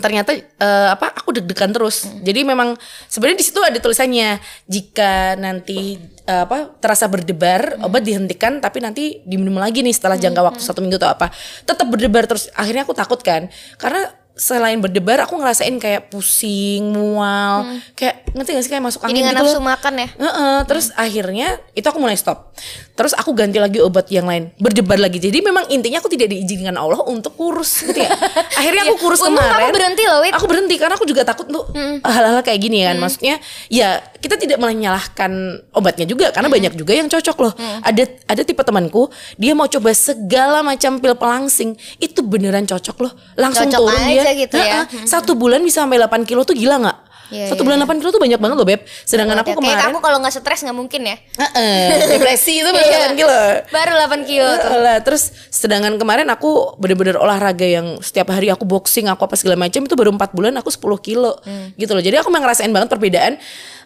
Ternyata 0.00 0.34
eh, 0.34 0.88
apa 0.90 1.12
aku 1.14 1.36
deg-degan 1.36 1.70
terus. 1.70 2.08
Jadi 2.24 2.40
memang 2.42 2.74
sebenarnya 3.06 3.38
di 3.38 3.46
situ 3.46 3.60
ada 3.62 3.78
tulisannya 3.78 4.40
jika 4.66 5.36
nanti 5.38 6.00
eh, 6.26 6.42
apa 6.44 6.74
terasa 6.80 7.06
berdebar 7.06 7.78
obat 7.84 8.02
dihentikan 8.02 8.58
tapi 8.58 8.82
nanti 8.82 9.20
diminum 9.22 9.60
lagi 9.60 9.84
nih 9.84 9.94
setelah 9.94 10.18
jangka 10.18 10.42
waktu 10.42 10.62
satu 10.64 10.80
minggu 10.82 10.98
atau 10.98 11.12
apa. 11.12 11.30
Tetap 11.64 11.86
berdebar 11.86 12.26
terus. 12.26 12.50
Akhirnya 12.56 12.82
aku 12.82 12.96
takut 12.96 13.20
kan 13.22 13.46
karena 13.78 14.19
selain 14.40 14.80
berdebar 14.80 15.20
aku 15.28 15.36
ngerasain 15.36 15.76
kayak 15.76 16.08
pusing, 16.08 16.96
mual, 16.96 17.68
kayak 17.92 18.24
ngerti 18.32 18.50
gak 18.56 18.64
sih 18.64 18.70
kayak 18.72 18.84
masuk 18.88 19.04
Jadi 19.04 19.12
angin 19.12 19.22
nggak 19.28 19.36
gitu 19.36 19.44
nafsu 19.52 19.60
makan 19.60 19.92
ya. 20.00 20.08
Heeh, 20.16 20.56
terus 20.64 20.86
akhirnya 20.96 21.48
itu 21.76 21.84
aku 21.84 22.00
mulai 22.00 22.16
stop. 22.16 22.56
Terus 22.96 23.12
aku 23.12 23.36
ganti 23.36 23.60
lagi 23.60 23.84
obat 23.84 24.08
yang 24.08 24.24
lain, 24.24 24.48
berdebar 24.56 24.96
lagi. 24.96 25.20
Jadi 25.20 25.44
memang 25.44 25.68
intinya 25.68 26.00
aku 26.00 26.08
tidak 26.08 26.32
diizinkan 26.32 26.72
Allah 26.72 27.04
untuk 27.04 27.36
kurus, 27.36 27.84
gitu 27.84 28.00
ya. 28.04 28.08
Akhirnya 28.56 28.88
aku 28.88 28.96
kurus 28.96 29.20
Untung 29.20 29.36
kemarin. 29.36 29.68
kamu 29.68 29.76
berhenti 29.76 30.04
loh, 30.08 30.18
Wit. 30.24 30.32
Aku 30.32 30.46
berhenti 30.48 30.74
karena 30.80 30.94
aku 30.96 31.04
juga 31.04 31.22
takut 31.28 31.44
untuk 31.44 31.76
hal-hal 32.00 32.40
kayak 32.40 32.60
gini 32.64 32.88
kan. 32.88 32.96
Maksudnya 32.96 33.36
ya 33.68 34.00
kita 34.20 34.40
tidak 34.40 34.56
menyalahkan 34.56 35.32
obatnya 35.76 36.08
juga 36.08 36.32
karena 36.32 36.48
banyak 36.48 36.72
juga 36.76 36.96
yang 36.96 37.12
cocok 37.12 37.36
loh. 37.44 37.52
Ada 37.84 38.08
ada 38.24 38.40
tipe 38.40 38.64
temanku, 38.64 39.12
dia 39.36 39.52
mau 39.52 39.68
coba 39.68 39.92
segala 39.92 40.64
macam 40.64 40.96
pil 40.96 41.12
pelangsing, 41.12 41.76
itu 42.00 42.20
beneran 42.24 42.64
cocok 42.64 42.96
loh. 43.04 43.12
Langsung 43.36 43.68
Cocok 43.68 43.80
turun 43.80 44.00
aja 44.00 44.12
dia. 44.12 44.29
Gitu 44.32 44.56
ya. 44.56 44.84
Heeh, 44.84 45.04
Satu 45.04 45.32
bulan 45.34 45.60
bisa 45.60 45.82
sampai 45.82 45.96
8 45.96 46.22
kilo 46.22 46.42
tuh 46.42 46.54
gila 46.54 46.76
nggak? 46.78 46.98
Iya, 47.30 47.46
Satu 47.46 47.62
iya, 47.62 47.66
bulan 47.70 47.78
8 47.86 48.02
kilo 48.02 48.10
tuh 48.10 48.18
banyak 48.18 48.40
banget 48.42 48.56
loh 48.58 48.66
beb. 48.66 48.82
Sedangkan 49.06 49.38
aku 49.38 49.54
Kayak 49.54 49.58
kemarin 49.62 49.84
kamu 49.86 49.98
kalau 50.00 50.18
nggak 50.18 50.34
stres 50.34 50.60
nggak 50.60 50.74
mungkin 50.74 51.00
ya. 51.04 51.16
Heeh, 51.38 51.86
depresi 52.10 52.58
itu 52.58 52.66
baru 52.66 52.82
Iya. 52.82 52.98
8 53.06 53.14
kilo. 53.14 53.36
Baru 53.70 53.92
8 53.94 54.26
kilo 54.26 54.50
tuh. 54.58 54.70
Lah, 54.76 54.98
terus 54.98 55.22
sedangkan 55.46 55.94
kemarin 55.94 56.26
aku 56.26 56.74
bener-bener 56.74 57.14
olahraga 57.14 57.62
yang 57.62 58.02
setiap 58.02 58.34
hari 58.34 58.50
aku 58.50 58.66
boxing 58.66 59.06
aku 59.06 59.22
apa 59.22 59.38
segala 59.38 59.54
macam 59.54 59.78
itu 59.78 59.94
baru 59.94 60.10
4 60.10 60.34
bulan 60.34 60.58
aku 60.58 60.68
10 60.68 60.82
kilo 60.98 61.38
Hmm. 61.40 61.70
gitu 61.74 61.94
loh. 61.94 62.02
Jadi 62.02 62.18
aku 62.18 62.28
memang 62.28 62.50
ngerasain 62.50 62.68
banget 62.68 62.90
perbedaan 62.90 63.38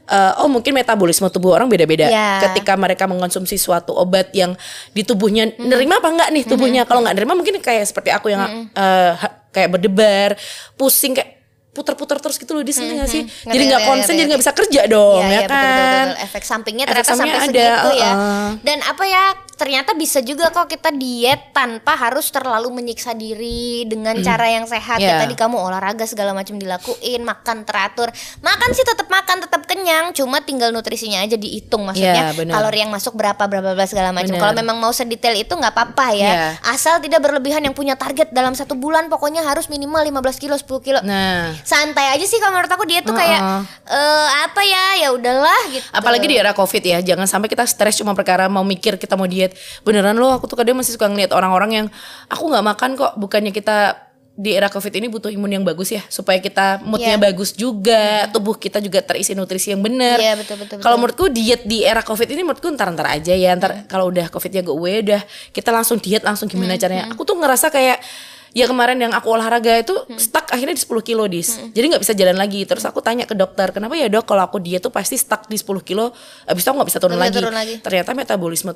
eh, 0.04 0.32
oh 0.36 0.48
mungkin 0.48 0.72
metabolisme 0.72 1.28
tubuh 1.28 1.52
orang 1.52 1.64
beda-beda 1.66 2.08
Iya. 2.08 2.48
ketika 2.48 2.76
mereka 2.76 3.04
mengkonsumsi 3.04 3.56
suatu 3.56 3.92
obat 3.92 4.32
yang 4.32 4.52
di 4.90 5.00
tubuhnya 5.00 5.48
Hmm. 5.50 5.68
nerima 5.68 5.96
apa 5.96 6.08
enggak 6.08 6.28
nih 6.28 6.44
tubuhnya. 6.44 6.82
Kalau 6.84 7.00
nggak 7.00 7.12
nerima 7.12 7.32
mungkin 7.32 7.56
kayak 7.58 7.84
seperti 7.84 8.08
aku 8.08 8.28
yang 8.28 8.40
Hmm. 8.40 8.68
eh, 8.70 9.12
ha- 9.16 9.43
kayak 9.54 9.70
berdebar, 9.70 10.34
pusing 10.74 11.14
kayak 11.14 11.38
putar-putar 11.74 12.22
terus 12.22 12.38
gitu 12.38 12.54
loh 12.54 12.62
di 12.62 12.70
sini 12.70 12.94
nggak 12.94 13.10
sih? 13.10 13.22
Ngerti, 13.26 13.50
Jadi 13.50 13.62
nggak 13.66 13.82
konsen, 13.82 14.12
jadi 14.14 14.26
nggak 14.30 14.42
bisa 14.46 14.54
kerja 14.54 14.82
dong, 14.86 15.22
Iya, 15.26 15.26
ya 15.26 15.40
betul, 15.42 15.58
betul, 15.58 15.74
kan? 15.74 16.06
betul. 16.06 16.24
Efek 16.30 16.44
sampingnya 16.46 16.84
Efek 16.86 16.92
ternyata 16.94 17.10
sampingnya 17.10 17.40
sampai 17.42 17.50
ada, 17.50 17.66
segitu 17.66 17.90
ya. 17.98 18.12
uh-uh. 18.14 18.46
Dan 18.62 18.78
apa 18.86 19.04
ya? 19.10 19.24
Ternyata 19.54 19.94
bisa 19.94 20.18
juga 20.20 20.50
kok 20.50 20.66
kita 20.66 20.90
diet 20.90 21.54
tanpa 21.54 21.94
harus 21.94 22.30
terlalu 22.34 22.70
menyiksa 22.74 23.14
diri 23.14 23.86
dengan 23.86 24.18
cara 24.20 24.50
yang 24.50 24.66
sehat. 24.66 24.98
Iya. 24.98 25.18
Ya 25.18 25.22
tadi 25.22 25.34
kamu 25.38 25.56
olahraga 25.56 26.04
segala 26.04 26.34
macam 26.34 26.58
dilakuin, 26.58 27.22
makan 27.22 27.62
teratur. 27.62 28.10
Makan 28.42 28.68
sih 28.74 28.82
tetap 28.82 29.06
makan, 29.06 29.46
tetap 29.46 29.62
kenyang, 29.70 30.10
cuma 30.10 30.42
tinggal 30.42 30.74
nutrisinya 30.74 31.22
aja 31.22 31.38
dihitung 31.38 31.86
maksudnya. 31.86 32.32
Iya, 32.32 32.38
benar. 32.38 32.52
kalori 32.58 32.78
yang 32.82 32.92
masuk 32.92 33.14
berapa 33.14 33.38
berapa 33.46 33.74
berapa 33.74 33.86
segala 33.86 34.10
macam. 34.10 34.34
Kalau 34.34 34.54
memang 34.56 34.76
mau 34.80 34.90
sedetail 34.90 35.38
itu 35.38 35.54
nggak 35.54 35.74
apa-apa 35.74 36.06
ya. 36.16 36.24
Iya. 36.26 36.46
Asal 36.74 36.98
tidak 36.98 37.22
berlebihan 37.22 37.62
yang 37.62 37.74
punya 37.76 37.94
target 37.94 38.34
dalam 38.34 38.56
satu 38.56 38.74
bulan 38.74 39.06
pokoknya 39.06 39.44
harus 39.46 39.70
minimal 39.70 40.00
15 40.02 40.42
kilo, 40.42 40.54
10 40.56 40.80
kilo 40.82 40.98
Nah, 41.04 41.52
santai 41.66 42.16
aja 42.16 42.24
sih 42.24 42.40
kalau 42.40 42.56
menurut 42.56 42.72
aku 42.72 42.84
dia 42.88 43.04
tuh 43.04 43.12
kayak 43.12 43.40
Heeh. 43.40 43.62
eh 43.92 44.28
apa 44.48 44.60
ya 44.64 44.84
ya 45.04 45.08
udahlah 45.12 45.60
gitu 45.68 45.84
Apalagi 45.92 46.26
di 46.26 46.36
era 46.40 46.56
covid 46.56 46.80
ya, 46.80 46.98
jangan 47.04 47.28
sampai 47.28 47.52
kita 47.52 47.68
stres 47.68 48.00
cuma 48.00 48.16
perkara 48.16 48.48
mau 48.48 48.64
mikir 48.64 48.96
kita 48.96 49.14
mau 49.18 49.28
diet. 49.28 49.43
Beneran 49.82 50.14
loh, 50.14 50.32
aku 50.32 50.46
tuh 50.46 50.56
kadang 50.56 50.72
masih 50.74 50.94
suka 50.94 51.04
ngeliat 51.04 51.28
orang-orang 51.30 51.70
yang 51.74 51.86
aku 52.26 52.48
nggak 52.48 52.64
makan 52.64 52.90
kok. 52.94 53.12
Bukannya 53.14 53.50
kita 53.50 54.00
di 54.34 54.50
era 54.50 54.66
covid 54.66 54.90
ini 54.90 55.06
butuh 55.06 55.30
imun 55.30 55.46
yang 55.48 55.62
bagus 55.62 55.90
ya, 55.90 56.02
supaya 56.08 56.38
kita 56.38 56.82
moodnya 56.82 57.14
Iya. 57.14 57.22
bagus 57.22 57.54
juga, 57.54 58.26
tubuh 58.28 58.54
kita 58.54 58.82
juga 58.82 58.98
terisi 58.98 59.30
nutrisi 59.30 59.70
yang 59.70 59.78
benar. 59.78 60.18
Iya, 60.18 60.34
betul, 60.34 60.58
betul, 60.58 60.78
Kalau 60.78 60.98
betul. 60.98 60.98
menurutku 60.98 61.26
diet 61.30 61.62
di 61.62 61.82
era 61.82 62.02
covid 62.02 62.26
ini 62.26 62.42
menurutku 62.42 62.66
ntar-ntar 62.68 63.14
aja 63.14 63.30
ya, 63.30 63.54
ntar 63.54 63.86
kalau 63.86 64.10
udah 64.10 64.26
covidnya 64.26 64.62
gue 64.62 64.74
udah 64.74 65.22
kita 65.50 65.70
langsung 65.70 65.98
diet 65.98 66.22
langsung 66.22 66.50
Hmm, 66.50 66.58
gimana 66.58 66.74
caranya. 66.74 67.14
Aku 67.14 67.22
tuh 67.22 67.38
ngerasa 67.38 67.70
kayak 67.70 68.02
ya 68.50 68.66
kemarin 68.66 68.94
yang 68.96 69.10
aku 69.10 69.26
olahraga 69.28 69.70
itu 69.76 69.94
Hmm. 69.94 70.14
stuck 70.14 70.46
akhirnya 70.46 70.74
di 70.74 70.82
10 70.82 71.02
kilo 71.02 71.26
dis 71.26 71.58
jadi 71.70 71.90
nggak 71.90 72.02
bisa 72.02 72.14
jalan 72.14 72.38
lagi 72.38 72.62
terus 72.62 72.86
aku 72.86 73.02
tanya 73.02 73.26
ke 73.26 73.34
dokter 73.34 73.74
kenapa 73.74 73.98
ya 73.98 74.06
dok 74.06 74.30
kalau 74.30 74.46
aku 74.46 74.62
diet 74.62 74.78
tuh 74.78 74.94
pasti 74.94 75.18
stuck 75.18 75.50
di 75.50 75.58
10 75.58 75.82
kilo 75.82 76.14
abis 76.46 76.62
itu 76.62 76.70
aku 76.70 76.78
nggak 76.78 76.90
bisa 76.94 77.02
turun 77.02 77.18
lagi. 77.18 77.34
turun 77.34 77.50
lagi. 77.50 77.82
ternyata 77.82 78.14
metabolisme 78.14 78.70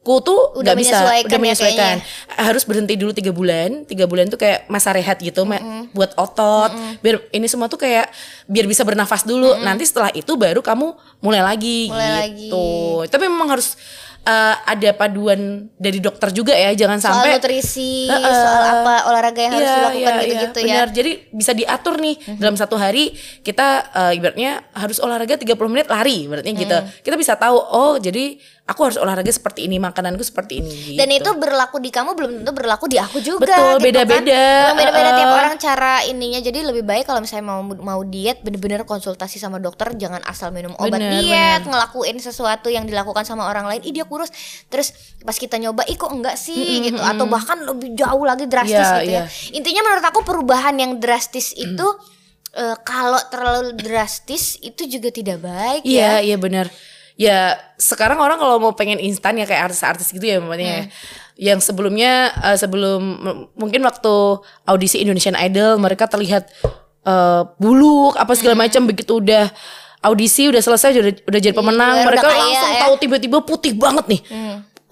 tubuhku 0.00 0.24
tuh 0.24 0.40
Udah 0.56 0.72
nggak 0.72 0.76
bisa 0.80 0.96
menyesuaikan 0.96 1.28
udah 1.28 1.30
ya 1.30 1.40
menyesuaikan. 1.40 1.96
harus 2.40 2.62
berhenti 2.64 2.94
dulu 2.96 3.12
tiga 3.12 3.32
bulan. 3.32 3.84
Tiga 3.84 4.04
bulan 4.08 4.26
tuh 4.26 4.40
kayak 4.40 4.64
masa 4.66 4.90
rehat 4.90 5.20
gitu 5.20 5.44
ma- 5.44 5.60
buat 5.92 6.16
otot. 6.16 6.72
Biar 6.98 7.20
ini 7.30 7.46
semua 7.46 7.68
tuh 7.68 7.76
kayak 7.78 8.08
biar 8.46 8.64
bisa 8.64 8.82
bernafas 8.82 9.22
dulu. 9.22 9.60
Nanti 9.60 9.84
setelah 9.84 10.08
itu 10.10 10.32
baru 10.34 10.60
kamu 10.60 10.86
mulai 11.20 11.44
lagi 11.44 11.92
Mulai 11.92 12.32
gitu. 12.32 13.04
Tapi 13.06 13.28
memang 13.28 13.52
harus 13.52 13.76
uh, 14.24 14.56
ada 14.64 14.90
paduan 14.92 15.68
dari 15.76 16.00
dokter 16.00 16.32
juga 16.32 16.56
ya. 16.56 16.72
Jangan 16.72 16.98
soal 16.98 17.14
sampai 17.20 17.36
nutrisi 17.36 18.08
soal 18.08 18.62
apa 18.80 18.94
olahraga 19.06 19.40
yang 19.42 19.52
harus 19.52 19.68
Iya, 19.68 19.76
dilakukan 19.76 20.00
iya, 20.00 20.22
gitu-gitu 20.24 20.58
iya, 20.58 20.64
ya. 20.64 20.74
Benar. 20.80 20.88
Jadi 20.96 21.10
bisa 21.30 21.52
diatur 21.52 21.94
nih. 22.00 22.14
Dalam 22.40 22.56
satu 22.56 22.80
hari 22.80 23.12
kita 23.44 23.66
uh, 23.92 24.12
ibaratnya 24.16 24.64
harus 24.72 24.96
olahraga 24.96 25.36
30 25.36 25.44
menit 25.68 25.86
lari 25.92 26.24
berarti 26.24 26.56
gitu. 26.56 26.78
Kita 27.04 27.16
bisa 27.20 27.36
tahu 27.36 27.56
oh 27.58 28.00
jadi 28.00 28.40
aku 28.70 28.86
harus 28.86 28.96
olahraga 28.96 29.26
seperti 29.28 29.66
ini, 29.66 29.76
makananku 29.76 30.22
seperti 30.22 30.62
ini. 30.62 30.94
dan 30.94 31.10
gitu. 31.10 31.26
itu 31.26 31.30
berlaku 31.34 31.76
di 31.76 31.90
kamu 31.90 32.14
belum 32.14 32.30
tentu 32.40 32.52
berlaku 32.54 32.86
di 32.86 32.96
aku 32.96 33.18
juga 33.18 33.42
Betul, 33.50 33.74
gitu 33.76 33.84
beda-beda. 33.90 34.44
kan. 34.70 34.74
Beda-beda 34.78 35.10
tiap 35.10 35.26
Uh-uh. 35.26 35.40
orang 35.42 35.54
cara 35.58 35.92
ininya 36.06 36.38
jadi 36.38 36.58
lebih 36.62 36.86
baik 36.86 37.04
kalau 37.04 37.18
misalnya 37.18 37.50
mau 37.50 37.60
mau 37.66 38.00
diet 38.02 38.38
bener-bener 38.40 38.86
konsultasi 38.86 39.36
sama 39.36 39.58
dokter 39.58 39.90
jangan 39.94 40.22
asal 40.22 40.54
minum 40.54 40.70
obat 40.78 40.96
Bener, 40.96 41.18
diet 41.18 41.66
ngelakuin 41.66 42.16
sesuatu 42.16 42.70
yang 42.70 42.86
dilakukan 42.86 43.26
sama 43.26 43.44
orang 43.44 43.66
lain 43.66 43.82
ih 43.82 43.90
dia 43.90 44.06
kurus 44.06 44.30
terus 44.66 44.94
pas 45.20 45.34
kita 45.34 45.58
nyoba 45.58 45.82
ih 45.84 45.98
kok 45.98 46.08
enggak 46.08 46.38
sih 46.38 46.54
gitu 46.86 47.02
atau 47.02 47.26
bahkan 47.26 47.58
lebih 47.60 47.92
jauh 47.92 48.22
lagi 48.22 48.46
drastis 48.46 48.70
Iya, 48.70 48.94
gitu 49.02 49.10
iya. 49.10 49.22
ya 49.26 49.56
intinya 49.56 49.80
menurut 49.82 50.04
aku 50.06 50.20
perubahan 50.22 50.78
yang 50.78 50.92
drastis 50.96 51.50
itu 51.52 51.86
eh, 52.52 52.76
kalau 52.80 53.18
terlalu 53.26 53.74
drastis 53.74 54.54
itu 54.60 54.86
juga 54.86 55.10
tidak 55.10 55.42
baik 55.42 55.82
ya 55.82 56.22
Iya, 56.22 56.32
iya 56.32 56.36
benar. 56.36 56.70
Ya 57.20 57.60
sekarang 57.76 58.16
orang 58.16 58.40
kalau 58.40 58.56
mau 58.56 58.72
pengen 58.72 58.96
instan 58.96 59.36
ya 59.36 59.44
kayak 59.44 59.68
artis-artis 59.68 60.08
gitu 60.08 60.24
ya 60.24 60.40
mamanya 60.40 60.64
ya. 60.64 60.84
Yang 61.52 61.68
sebelumnya 61.68 62.32
eh, 62.40 62.56
sebelum 62.56 63.00
mungkin 63.52 63.84
waktu 63.84 64.40
audisi 64.64 65.04
Indonesian 65.04 65.36
Idol 65.36 65.76
mereka 65.76 66.08
terlihat 66.08 66.48
eh, 67.04 67.42
buluk 67.60 68.16
apa 68.16 68.32
segala 68.32 68.56
macam 68.56 68.88
begitu 68.88 69.20
udah 69.20 69.52
audisi 70.00 70.48
udah 70.48 70.64
selesai 70.64 70.96
udah 70.96 71.12
udah 71.28 71.40
jadi 71.44 71.52
pemenang 71.52 72.00
udah 72.00 72.08
mereka 72.08 72.24
kaya 72.32 72.40
langsung 72.40 72.72
ya. 72.72 72.80
tahu 72.88 72.94
tiba-tiba 73.04 73.38
putih 73.44 73.76
banget 73.76 74.04
nih. 74.08 74.20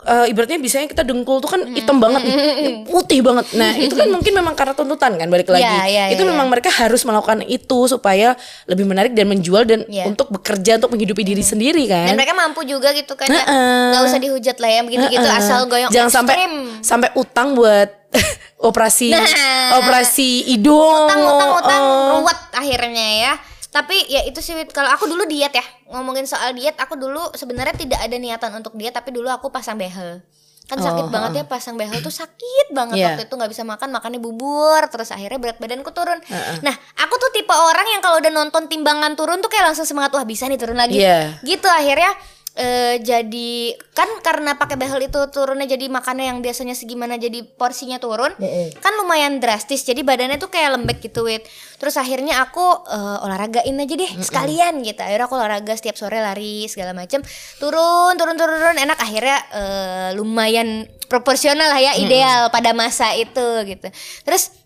Eh, 0.08 0.32
ibaratnya 0.32 0.56
biasanya 0.56 0.88
kita 0.88 1.04
dengkul 1.04 1.36
tuh 1.38 1.50
kan 1.50 1.68
hitam 1.68 2.00
banget 2.00 2.24
nih, 2.24 2.36
putih 2.82 3.20
banget. 3.20 3.44
Nah 3.52 3.76
itu 3.76 3.92
kan 3.92 4.08
mungkin 4.08 4.32
memang 4.32 4.56
karena 4.56 4.72
tuntutan 4.72 5.12
kan 5.14 5.28
balik 5.28 5.44
lagi. 5.46 5.60
Iya, 5.60 5.84
iya, 5.84 6.04
itu 6.08 6.24
iya, 6.24 6.30
memang 6.32 6.48
mereka 6.48 6.72
harus 6.72 7.04
melakukan 7.04 7.44
itu 7.44 7.84
supaya 7.84 8.32
lebih 8.64 8.88
menarik 8.88 9.12
dan 9.12 9.28
menjual 9.28 9.62
dan 9.62 9.84
Iya. 9.84 10.08
untuk 10.08 10.32
bekerja 10.32 10.80
untuk 10.80 10.96
menghidupi 10.96 11.20
diri 11.22 11.42
sendiri 11.42 11.84
kan. 11.84 12.08
dan 12.08 12.16
mereka 12.16 12.32
mampu 12.32 12.64
juga 12.64 12.88
gitu 12.90 13.12
kan 13.12 13.28
ya 13.28 13.36
Heeh. 13.36 13.84
nggak 13.90 14.02
usah 14.02 14.18
dihujat 14.18 14.56
lah 14.56 14.70
ya 14.70 14.80
begitu-gitu 14.82 15.20
Heeh. 15.22 15.38
asal 15.38 15.60
goyang 15.66 15.92
Jangan 15.92 16.10
sampai 16.10 16.34
sampai 16.80 17.08
utang 17.12 17.52
buat 17.52 17.88
operasi 18.58 19.12
Nah. 19.12 19.76
operasi 19.76 20.48
hidung. 20.48 21.04
utang 21.04 21.20
utang 21.22 21.50
utang 21.54 21.82
Oh. 21.84 22.08
ruwet 22.18 22.40
akhirnya 22.50 23.06
ya 23.20 23.32
tapi 23.68 24.00
ya 24.08 24.24
itu 24.24 24.40
sih 24.40 24.56
kalau 24.72 24.88
aku 24.88 25.04
dulu 25.04 25.28
diet 25.28 25.52
ya 25.52 25.64
ngomongin 25.92 26.24
soal 26.24 26.56
diet 26.56 26.72
aku 26.80 26.96
dulu 26.96 27.20
sebenarnya 27.36 27.76
tidak 27.76 28.00
ada 28.00 28.16
niatan 28.16 28.50
untuk 28.56 28.72
diet 28.74 28.96
tapi 28.96 29.12
dulu 29.12 29.28
aku 29.28 29.52
pasang 29.52 29.76
behel. 29.76 30.24
Kan 30.68 30.84
sakit 30.84 31.08
Oh, 31.08 31.12
banget 31.12 31.32
ya 31.40 31.44
pasang 31.48 31.80
behel 31.80 31.96
tuh 32.00 32.12
sakit 32.12 32.76
banget. 32.76 33.00
Iya. 33.00 33.06
waktu 33.16 33.24
itu 33.24 33.34
nggak 33.40 33.50
bisa 33.52 33.64
makan 33.64 33.88
makannya 33.88 34.20
bubur 34.20 34.84
terus 34.92 35.08
akhirnya 35.12 35.40
berat 35.40 35.56
badanku 35.56 35.88
turun. 35.96 36.20
Nah 36.60 36.74
aku 36.96 37.14
tuh 37.16 37.32
tipe 37.32 37.52
orang 37.52 37.88
yang 37.88 38.04
kalau 38.04 38.20
udah 38.20 38.28
nonton 38.28 38.68
timbangan 38.68 39.16
turun 39.16 39.40
tuh 39.40 39.48
kayak 39.48 39.72
langsung 39.72 39.88
semangat 39.88 40.12
wah 40.12 40.28
bisa 40.28 40.44
nih 40.44 40.60
turun 40.60 40.76
lagi. 40.76 41.00
Iya. 41.00 41.40
gitu 41.40 41.68
akhirnya 41.68 42.12
eh, 42.58 42.98
jadi 42.98 43.78
kan 43.94 44.10
karena 44.20 44.58
pakai 44.58 44.74
behel 44.74 44.98
itu 45.06 45.20
turunnya 45.30 45.70
jadi 45.70 45.86
makannya 45.86 46.34
yang 46.34 46.38
biasanya 46.42 46.74
segimana 46.74 47.14
jadi 47.14 47.46
porsinya 47.46 48.02
turun 48.02 48.34
kan 48.82 48.92
lumayan 48.98 49.38
drastis. 49.38 49.86
Jadi 49.86 50.02
badannya 50.02 50.42
tuh 50.42 50.50
kayak 50.50 50.74
lembek 50.74 50.98
gitu 50.98 51.22
wit. 51.22 51.46
Terus 51.78 51.94
akhirnya 51.94 52.42
aku 52.42 52.66
eh, 52.90 53.24
olahragain 53.24 53.78
aja 53.78 53.94
deh 53.94 54.10
sekalian 54.18 54.82
gitu. 54.82 54.98
Akhirnya 54.98 55.30
aku 55.30 55.38
olahraga 55.38 55.72
setiap 55.78 55.94
sore 55.94 56.18
lari 56.18 56.66
segala 56.66 56.90
macem. 56.90 57.22
Turun 57.62 58.18
turun 58.18 58.34
turun 58.34 58.58
turun. 58.58 58.76
Enak 58.76 58.98
akhirnya 58.98 59.38
eh, 59.54 60.08
lumayan 60.18 60.90
proporsional 61.06 61.70
lah 61.72 61.80
ya 61.80 61.92
ideal 61.96 62.50
pada 62.50 62.74
masa 62.74 63.14
itu 63.14 63.46
gitu. 63.64 63.88
Terus 64.26 64.57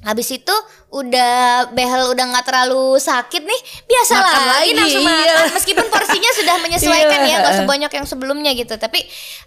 Habis 0.00 0.32
itu 0.32 0.54
udah 0.90 1.68
behel 1.70 2.10
udah 2.10 2.24
nggak 2.26 2.42
terlalu 2.42 2.98
sakit 2.98 3.46
nih 3.46 3.60
biasa 3.86 4.12
Makan 4.16 4.26
lagi 4.26 4.50
lagi, 4.50 4.70
langsung 4.74 5.04
iya. 5.04 5.12
makan 5.14 5.46
meskipun 5.54 5.86
porsinya 5.86 6.30
sudah 6.34 6.56
menyesuaikan 6.66 7.20
Iya. 7.20 7.30
ya 7.30 7.36
nggak 7.38 7.56
sebanyak 7.62 7.92
yang 7.94 8.06
sebelumnya 8.08 8.50
gitu 8.52 8.74
tapi 8.74 8.98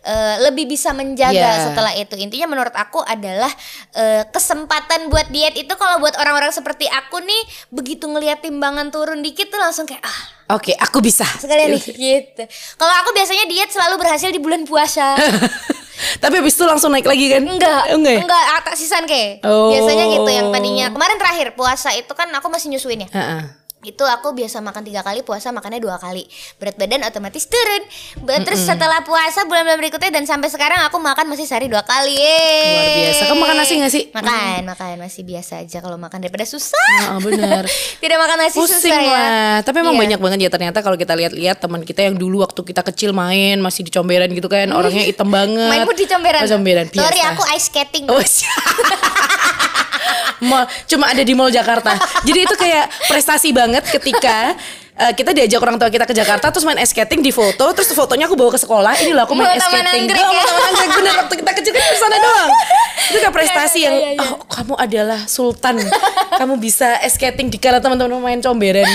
eh, 0.03 0.35
lebih 0.39 0.69
bisa 0.69 0.95
menjaga 0.95 1.35
Iya. 1.35 1.67
setelah 1.67 1.91
itu 1.93 2.15
intinya 2.15 2.47
menurut 2.47 2.71
aku 2.71 3.03
adalah 3.03 3.51
eh, 3.91 4.23
kesempatan 4.29 5.11
buat 5.11 5.27
diet 5.29 5.57
itu 5.57 5.73
kalau 5.73 5.99
buat 5.99 6.15
orang-orang 6.15 6.53
seperti 6.53 6.87
aku 6.87 7.19
nih 7.19 7.41
begitu 7.69 8.07
ngelihat 8.07 8.39
timbangan 8.39 8.87
turun 8.87 9.19
dikit 9.19 9.49
tuh 9.49 9.59
langsung 9.59 9.83
kayak 9.83 9.99
ah 9.99 10.19
Oke, 10.53 10.75
aku 10.75 10.99
bisa. 10.99 11.23
sekalian 11.25 11.75
nih 11.75 11.83
gitu 11.91 12.43
kalau 12.77 12.93
aku 13.03 13.11
biasanya 13.11 13.49
diet 13.49 13.67
selalu 13.67 13.99
berhasil 13.99 14.29
di 14.29 14.39
bulan 14.39 14.63
puasa 14.63 15.17
Tapi 16.19 16.35
habis 16.39 16.53
itu 16.55 16.63
langsung 16.67 16.91
naik 16.91 17.07
lagi 17.07 17.25
kan? 17.31 17.41
Enggak, 17.43 17.83
Enggak. 17.93 18.13
ya? 18.13 18.21
enggak, 18.25 18.43
tak 18.63 18.75
sisan 18.75 19.03
ke. 19.07 19.39
Oh. 19.43 19.71
Biasanya 19.71 20.05
gitu 20.11 20.29
yang 20.29 20.47
tadinya 20.51 20.85
kemarin 20.91 21.17
terakhir 21.19 21.47
puasa 21.55 21.89
itu 21.95 22.11
kan 22.11 22.27
aku 22.35 22.47
masih 22.51 22.71
nyusuin 22.73 23.05
ya. 23.05 23.09
Heeh. 23.11 23.62
Itu 23.83 24.03
aku 24.03 24.31
biasa 24.31 24.59
makan 24.59 24.81
tiga 24.81 24.99
kali, 24.99 25.21
puasa 25.21 25.51
makannya 25.51 25.77
dua 25.77 25.95
kali. 25.97 26.23
Berat 26.55 26.75
badan 26.75 27.03
otomatis 27.03 27.43
turun. 27.45 27.83
Terus 28.43 28.63
setelah 28.63 29.03
puasa 29.03 29.43
bulan-bulan 29.43 29.75
berikutnya 29.77 30.09
dan 30.09 30.23
sampai 30.23 30.47
sekarang 30.47 30.79
aku 30.83 30.97
makan 30.97 31.27
masih 31.27 31.43
sehari 31.43 31.67
dua 31.67 31.83
kali. 31.83 32.15
Yeay. 32.15 32.71
Luar 32.71 32.87
biasa. 32.95 33.21
Kamu 33.27 33.39
makan 33.39 33.55
nasi 33.57 33.73
nggak 33.75 33.91
sih? 33.91 34.03
Makan, 34.09 34.59
makan 34.65 34.95
masih 34.97 35.23
biasa 35.23 35.53
aja 35.59 35.77
kalau 35.79 35.97
makan 35.97 36.17
daripada 36.17 36.43
susah. 36.43 37.11
Oh, 37.11 37.19
bener. 37.19 37.67
Tidak 38.01 38.17
makan 38.17 38.37
nasi 38.39 38.55
Pusing 38.55 38.79
susah 38.79 38.97
ya. 38.97 39.11
lah. 39.11 39.55
Tapi 39.61 39.77
emang 39.79 39.93
Iya. 39.93 40.01
banyak 40.07 40.19
banget 40.23 40.39
ya 40.41 40.49
ternyata 40.49 40.79
kalau 40.79 40.95
kita 40.95 41.13
lihat-lihat 41.13 41.57
teman 41.59 41.83
kita 41.83 42.01
yang 42.01 42.15
dulu 42.15 42.39
waktu 42.39 42.63
kita 42.63 42.81
kecil 42.83 43.11
main 43.11 43.59
masih 43.59 43.83
di 43.83 43.91
comberan 43.91 44.31
gitu 44.31 44.47
kan, 44.47 44.71
orangnya 44.71 45.03
hitam 45.11 45.27
banget. 45.27 45.69
Mainmu 45.69 45.91
di 45.91 46.05
comberan. 46.07 46.41
Oh, 46.43 46.49
comberan 46.49 46.87
biasa. 46.87 47.03
Sorry 47.03 47.21
aku 47.21 47.43
ice 47.51 47.67
skating. 47.67 48.05
Oh. 48.07 48.23
Mall- 50.41 50.69
cuma 50.87 51.11
ada 51.11 51.21
di 51.21 51.33
Mall 51.35 51.51
Jakarta. 51.53 51.93
Jadi 52.25 52.39
itu 52.45 52.55
kayak 52.57 52.89
prestasi 53.11 53.53
banget 53.53 53.83
ketika 53.85 54.55
eh, 54.97 55.11
kita 55.13 55.31
diajak 55.33 55.59
orang 55.61 55.77
tua 55.81 55.89
kita 55.89 56.05
ke 56.05 56.15
Jakarta 56.15 56.53
terus 56.53 56.65
main 56.65 56.77
ice 56.81 56.93
skating 56.93 57.21
di 57.21 57.31
foto 57.33 57.73
terus 57.73 57.89
fotonya 57.93 58.29
aku 58.29 58.35
bawa 58.37 58.53
ke 58.53 58.59
sekolah 58.61 58.93
ini 59.01 59.11
loh 59.13 59.23
aku 59.25 59.33
main 59.33 59.57
ice 59.57 59.65
skating 59.65 60.09
ya? 60.09 60.15
mau 60.17 60.43
taman 60.43 60.63
anggrek 60.69 60.91
bener 60.97 61.13
waktu 61.25 61.35
kita 61.41 61.51
kecil 61.61 61.71
kan 61.73 61.83
sana 61.97 62.17
doang 62.25 62.51
itu 63.03 63.17
kayak 63.19 63.35
prestasi 63.35 63.79
yang 63.83 63.95
iya, 63.95 64.09
iya. 64.15 64.27
oh, 64.31 64.39
kamu 64.47 64.73
adalah 64.79 65.19
sultan 65.27 65.81
kamu 66.39 66.55
bisa 66.61 67.01
ice 67.03 67.17
skating 67.17 67.49
di 67.49 67.57
kala 67.57 67.81
teman-teman 67.81 68.21
main 68.21 68.39
comberan 68.39 68.87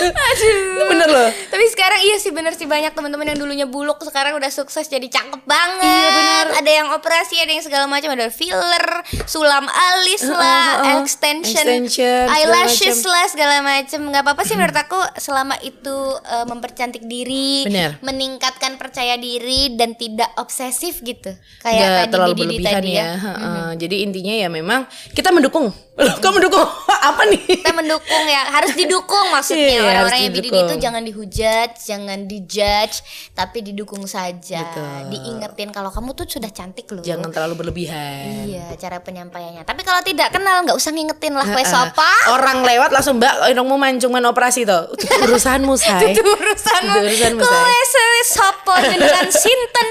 Aduh. 0.00 0.88
bener 0.94 1.08
loh 1.10 1.28
Tapi 1.50 1.64
sekarang 1.74 2.00
iya 2.06 2.16
sih 2.16 2.30
bener 2.30 2.54
sih 2.54 2.64
banyak 2.64 2.94
teman-teman 2.94 3.34
yang 3.34 3.38
dulunya 3.38 3.66
buluk 3.66 4.00
sekarang 4.06 4.38
udah 4.38 4.48
sukses 4.48 4.86
jadi 4.86 5.06
cakep 5.10 5.42
banget. 5.44 5.84
Iya, 5.84 6.08
bener. 6.14 6.46
Ada 6.62 6.70
yang 6.70 6.88
operasi, 6.94 7.34
ada 7.42 7.52
yang 7.52 7.64
segala 7.64 7.84
macam, 7.90 8.10
ada 8.14 8.28
filler, 8.30 8.86
sulam 9.26 9.66
alis 9.66 10.24
lah, 10.24 10.80
uh, 10.80 10.80
uh. 10.80 10.98
extension, 11.02 11.64
Extension, 11.64 12.24
eyelashes 12.30 13.02
lah 13.04 13.26
segala 13.28 13.60
macam. 13.60 14.00
nggak 14.08 14.22
apa-apa 14.24 14.42
sih 14.46 14.54
menurut 14.56 14.76
aku 14.76 14.99
selama 15.16 15.56
itu 15.60 15.92
uh, 16.20 16.46
mempercantik 16.46 17.04
diri, 17.04 17.64
Bener. 17.66 17.96
meningkatkan 18.00 18.76
percaya 18.76 19.14
diri 19.16 19.74
dan 19.74 19.94
tidak 19.94 20.30
obsesif 20.36 21.00
gitu. 21.00 21.32
Kayak 21.60 22.08
tadi 22.08 22.12
terlalu 22.12 22.34
Didi 22.34 22.42
berlebihan 22.60 22.74
tadi 22.80 22.90
ya, 22.94 23.02
ya. 23.02 23.08
Heeh. 23.16 23.68
jadi 23.76 23.96
intinya 24.02 24.34
ya 24.34 24.48
memang 24.48 24.80
kita 25.12 25.30
mendukung 25.30 25.68
Loh, 26.00 26.16
kamu 26.16 26.40
mendukung 26.40 26.64
apa 27.12 27.22
nih 27.28 27.60
kita 27.60 27.72
mendukung 27.76 28.24
ya 28.24 28.42
harus 28.48 28.72
didukung 28.72 29.26
maksudnya 29.28 29.68
Iya, 29.68 29.82
orang-orang 29.84 30.20
yang 30.24 30.32
bidin 30.32 30.44
didukung. 30.48 30.64
itu 30.64 30.74
jangan 30.80 31.02
dihujat 31.04 31.70
jangan 31.76 32.18
dijudge 32.24 32.96
tapi 33.36 33.58
didukung 33.60 34.08
saja 34.08 34.64
Betul. 34.64 35.12
diingetin 35.12 35.68
kalau 35.76 35.92
kamu 35.92 36.16
tuh 36.16 36.24
sudah 36.24 36.48
cantik 36.48 36.88
loh 36.88 37.04
jangan 37.04 37.28
terlalu 37.28 37.60
berlebihan 37.60 38.48
iya 38.48 38.72
cara 38.80 39.04
penyampaiannya 39.04 39.68
tapi 39.68 39.84
kalau 39.84 40.00
tidak 40.00 40.32
kenal 40.32 40.64
nggak 40.64 40.78
usah 40.78 40.88
ngingetin 40.88 41.36
lah 41.36 41.44
Heeh. 41.44 41.68
apa 41.68 42.10
Orang 42.30 42.62
lewat 42.64 42.90
langsung 42.94 43.20
mbak, 43.20 43.50
orang 43.50 43.66
mau 43.66 43.76
mancungan 43.76 44.24
operasi 44.30 44.62
tuh. 44.64 44.89
Urusanmu 44.98 45.74
say. 45.78 46.12
itu 46.12 46.20
urusanmu 46.20 46.96
urusanmu, 47.06 47.42
say. 47.42 48.18
sopo 48.26 48.74
jenengan 48.82 49.26
sinten 49.30 49.86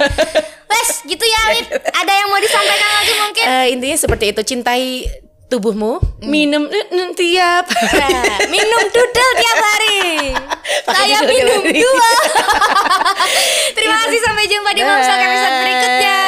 wes 0.70 0.90
gitu 1.04 1.26
ya 1.26 1.42
Wit 1.56 1.68
ada 1.72 2.12
yang 2.12 2.28
mau 2.30 2.40
disampaikan 2.40 2.90
lagi 2.94 3.14
mungkin 3.18 3.44
Eh, 3.44 3.66
intinya 3.74 3.98
seperti 3.98 4.26
itu, 4.32 4.42
cintai 4.46 5.08
tubuhmu, 5.50 5.98
minum 6.22 6.70
eh, 6.70 6.86
eh, 6.94 7.10
tiap 7.18 7.66
Nah, 7.66 8.38
minum 8.48 8.82
dudel 8.94 9.30
tiap 9.34 9.58
hari. 9.58 10.00
Saya 10.86 11.26
minum 11.26 11.66
hari. 11.66 11.82
dua. 11.82 12.10
Terima 13.76 13.96
kasih 14.06 14.20
sampai 14.22 14.46
jumpa 14.46 14.70
di 14.78 14.82
Momsok 14.86 15.18
episode 15.18 15.56
berikutnya. 15.58 16.20